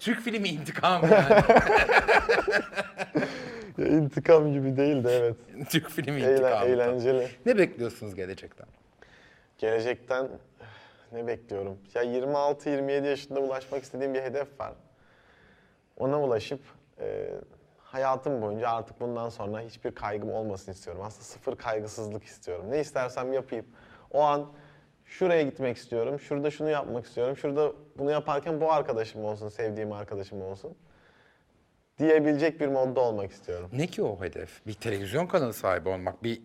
[0.00, 1.34] Türk filmi intikamı yani.
[3.78, 5.36] Ya, intikam gibi değil de evet.
[5.70, 6.64] Türk filmi Eğlen- intikamı.
[6.66, 7.28] eğlenceli.
[7.46, 8.66] Ne bekliyorsunuz gelecekten?
[9.58, 10.28] Gelecekten
[11.12, 11.78] ne bekliyorum?
[11.94, 14.72] Ya 26-27 yaşında ulaşmak istediğim bir hedef var.
[15.96, 16.60] Ona ulaşıp
[17.00, 17.30] e,
[17.78, 21.02] hayatım boyunca artık bundan sonra hiçbir kaygım olmasını istiyorum.
[21.04, 22.64] Aslında sıfır kaygısızlık istiyorum.
[22.70, 23.66] Ne istersem yapayım.
[24.10, 24.46] O an
[25.04, 30.42] şuraya gitmek istiyorum, şurada şunu yapmak istiyorum, şurada bunu yaparken bu arkadaşım olsun, sevdiğim arkadaşım
[30.42, 30.76] olsun
[31.98, 33.70] diyebilecek bir modda olmak istiyorum.
[33.72, 34.66] Ne ki o hedef?
[34.66, 36.42] Bir televizyon kanalı sahibi olmak, bir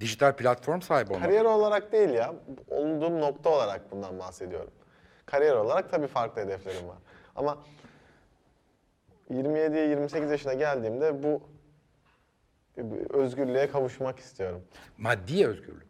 [0.00, 1.24] dijital platform sahibi olmak.
[1.24, 2.34] Kariyer olarak değil ya,
[2.68, 4.70] olduğum nokta olarak bundan bahsediyorum.
[5.26, 6.96] Kariyer olarak tabii farklı hedeflerim var.
[7.36, 7.58] Ama
[9.30, 11.42] 27'ye 28 yaşına geldiğimde bu
[13.10, 14.62] özgürlüğe kavuşmak istiyorum.
[14.98, 15.86] Maddi özgürlük.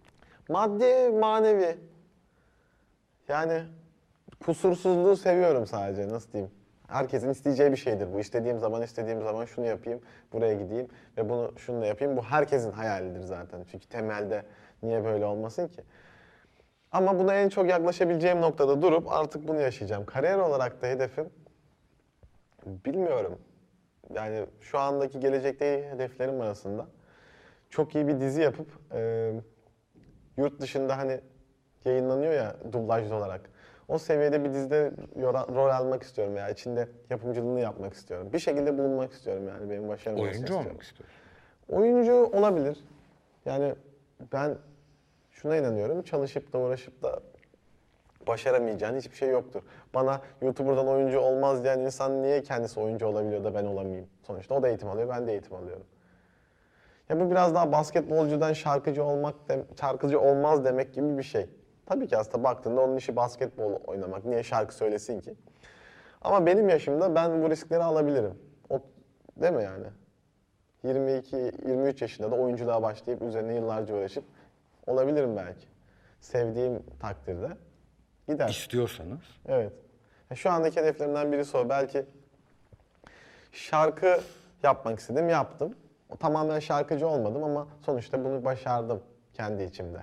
[0.48, 1.78] Maddi, manevi.
[3.29, 3.62] Yani
[4.45, 6.53] kusursuzluğu seviyorum sadece, nasıl diyeyim.
[6.89, 8.20] Herkesin isteyeceği bir şeydir bu.
[8.20, 10.01] İstediğim zaman, istediğim zaman şunu yapayım,
[10.33, 12.16] buraya gideyim ve bunu şununla yapayım.
[12.16, 13.64] Bu herkesin hayalidir zaten.
[13.70, 14.43] Çünkü temelde
[14.83, 15.83] niye böyle olmasın ki?
[16.93, 20.07] Ama buna en çok yaklaşabileceğim noktada durup artık bunu yaşayacağım.
[20.07, 21.31] Kariyer olarak da hedefim
[22.66, 23.39] bilmiyorum.
[24.14, 26.87] Yani şu andaki gelecekteki hedeflerim arasında
[27.70, 29.33] çok iyi bir dizi yapıp e,
[30.37, 31.20] yurt dışında hani
[31.87, 33.41] yayınlanıyor ya dublajlı olarak.
[33.89, 34.91] O seviyede bir dizide
[35.55, 38.28] rol almak istiyorum veya içinde yapımcılığını yapmak istiyorum.
[38.32, 40.66] Bir şekilde bulunmak istiyorum yani benim başarım Oyuncu istiyorum.
[40.66, 41.14] olmak istiyorum.
[41.68, 42.84] Oyuncu olabilir.
[43.45, 43.74] Yani
[44.32, 44.57] ben
[45.30, 46.03] şuna inanıyorum.
[46.03, 47.20] Çalışıp da uğraşıp da
[48.26, 49.62] başaramayacağın hiçbir şey yoktur.
[49.95, 54.07] Bana YouTuber'dan oyuncu olmaz diyen insan niye kendisi oyuncu olabiliyor da ben olamayayım?
[54.22, 55.87] Sonuçta o da eğitim alıyor, ben de eğitim alıyorum.
[57.09, 61.47] Ya bu biraz daha basketbolcudan şarkıcı olmak, de- şarkıcı olmaz demek gibi bir şey.
[61.87, 64.24] Tabii ki aslında baktığında onun işi basketbol oynamak.
[64.24, 65.34] Niye şarkı söylesin ki?
[66.22, 68.39] Ama benim yaşımda ben bu riskleri alabilirim.
[68.70, 68.80] O,
[69.37, 69.87] değil mi yani?
[70.84, 74.24] 22-23 yaşında da oyunculuğa başlayıp üzerine yıllarca uğraşıp
[74.87, 75.66] olabilirim belki.
[76.20, 77.49] Sevdiğim takdirde
[78.28, 78.49] gider.
[78.49, 79.20] İstiyorsanız.
[79.47, 79.72] Evet.
[80.34, 81.68] Şu andaki hedeflerimden birisi o.
[81.68, 82.07] Belki
[83.53, 84.20] şarkı
[84.62, 85.74] yapmak istedim, yaptım.
[86.18, 89.99] Tamamen şarkıcı olmadım ama sonuçta bunu başardım kendi içimde.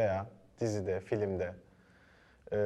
[0.00, 0.26] Veya
[0.60, 1.52] dizide, filmde.
[2.52, 2.56] Ee,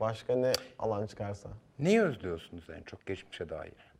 [0.00, 1.48] başka ne alan çıkarsa.
[1.78, 3.92] Neyi özlüyorsunuz en çok geçmişe dair?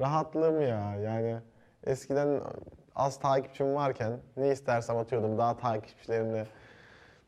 [0.00, 1.36] Rahatlığım ya yani
[1.84, 2.40] eskiden
[2.94, 6.46] az takipçim varken ne istersem atıyordum daha takipçilerimle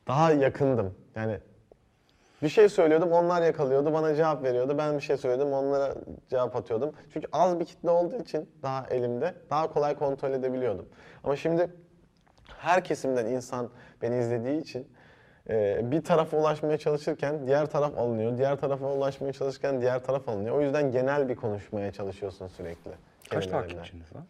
[0.09, 0.95] daha yakındım.
[1.14, 1.38] Yani
[2.43, 5.95] bir şey söylüyordum onlar yakalıyordu bana cevap veriyordu ben bir şey söylüyordum onlara
[6.30, 6.95] cevap atıyordum.
[7.12, 10.88] Çünkü az bir kitle olduğu için daha elimde daha kolay kontrol edebiliyordum.
[11.24, 11.70] Ama şimdi
[12.61, 13.71] her kesimden insan
[14.03, 14.89] beni izlediği için
[15.49, 18.39] e, bir tarafa ulaşmaya çalışırken diğer taraf alınıyor.
[18.39, 20.57] Diğer tarafa ulaşmaya çalışırken diğer taraf alınıyor.
[20.57, 22.91] O yüzden genel bir konuşmaya çalışıyorsun sürekli.
[23.31, 24.23] Kaç takipçiniz var?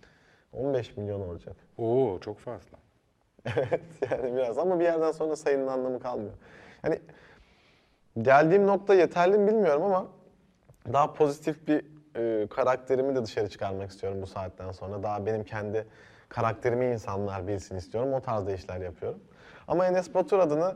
[0.52, 1.56] 15 milyon olacak.
[1.78, 2.78] Oo çok fazla.
[3.56, 6.32] Evet yani biraz ama bir yerden sonra sayının anlamı kalmıyor.
[6.84, 6.98] Yani
[8.22, 10.06] geldiğim nokta yeterli mi bilmiyorum ama
[10.92, 11.84] daha pozitif bir
[12.16, 15.02] e, karakterimi de dışarı çıkarmak istiyorum bu saatten sonra.
[15.02, 15.86] Daha benim kendi
[16.34, 18.12] karakterimi insanlar bilsin istiyorum.
[18.12, 19.18] O tarzda işler yapıyorum.
[19.68, 20.74] Ama Enes Batur adını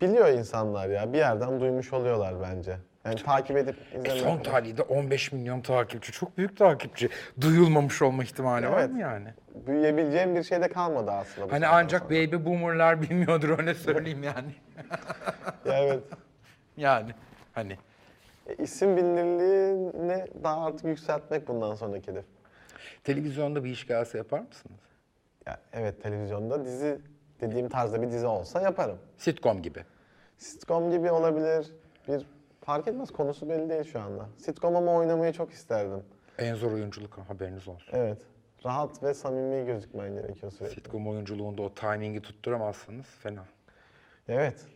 [0.00, 1.12] biliyor insanlar ya.
[1.12, 2.76] Bir yerden duymuş oluyorlar bence.
[3.04, 4.20] Yani takip edip E, izlemek.
[4.22, 6.12] son tarihte 15 milyon takipçi.
[6.12, 7.08] Çok büyük takipçi.
[7.40, 8.90] Duyulmamış olma ihtimali var Evet.
[8.90, 9.28] mı yani?
[9.66, 11.48] Büyüyebileceğim bir şey de kalmadı aslında.
[11.48, 12.10] bu Hani saatten ancak sonra.
[12.10, 14.54] baby boomerlar bilmiyordur öyle söyleyeyim yani.
[15.66, 16.02] Ya evet.
[16.76, 17.10] Yani
[17.52, 17.78] hani
[18.46, 22.24] E, isim bilinirliğini daha artık yükseltmek bundan sonraki hedef.
[23.04, 24.80] Televizyonda bir iş gelse yapar mısınız?
[25.46, 27.00] Ya, evet televizyonda dizi
[27.40, 28.98] dediğim tarzda bir dizi olsa yaparım.
[29.18, 29.84] Sitcom gibi.
[30.38, 31.72] Sitcom gibi olabilir.
[32.08, 32.26] Bir
[32.60, 34.28] fark etmez konusu belli değil şu anda.
[34.36, 36.04] Sitcom ama oynamayı çok isterdim.
[36.38, 37.88] En zor oyunculuk haberiniz olsun.
[37.92, 38.18] Evet.
[38.64, 40.74] Rahat ve samimi gözükmen gerekiyor sürekli.
[40.74, 43.44] Sitcom oyunculuğunda o timingi tutturamazsanız fena.
[44.28, 44.66] Evet.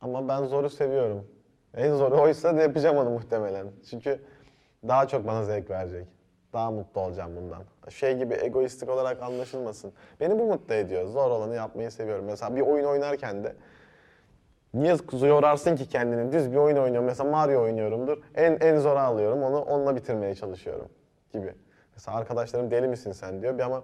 [0.00, 1.26] Ama ben zoru seviyorum.
[1.74, 3.66] En zoru oysa da yapacağım onu muhtemelen.
[3.90, 4.20] Çünkü
[4.88, 6.06] daha çok bana zevk verecek.
[6.52, 7.62] Daha mutlu olacağım bundan.
[7.90, 9.92] Şey gibi egoistik olarak anlaşılmasın.
[10.20, 11.06] Beni bu mutlu ediyor.
[11.06, 12.24] Zor olanı yapmayı seviyorum.
[12.24, 13.56] Mesela bir oyun oynarken de
[14.74, 14.96] niye
[15.26, 16.32] yorarsın ki kendini?
[16.32, 17.06] Düz bir oyun oynuyorum.
[17.06, 18.18] Mesela Mario oynuyorumdur.
[18.34, 19.42] En en zora alıyorum.
[19.42, 20.88] Onu onunla bitirmeye çalışıyorum
[21.32, 21.54] gibi.
[21.94, 23.58] Mesela arkadaşlarım deli misin sen diyor.
[23.58, 23.82] Bir ama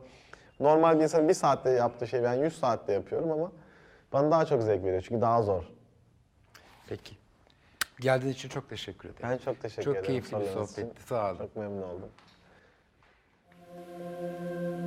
[0.60, 3.52] normal bir insan bir saatte yaptığı şeyi ben 100 saatte yapıyorum ama
[4.12, 5.02] bana daha çok zevk veriyor.
[5.08, 5.62] Çünkü daha zor.
[6.88, 7.16] Peki.
[8.00, 9.28] Geldiğiniz için çok teşekkür ederim.
[9.30, 10.06] Ben çok teşekkür Çok ederim.
[10.06, 11.02] keyifli bir sohbetti.
[11.02, 11.38] Sağ olun.
[11.38, 12.08] Çok memnun oldum.
[13.98, 14.77] うん。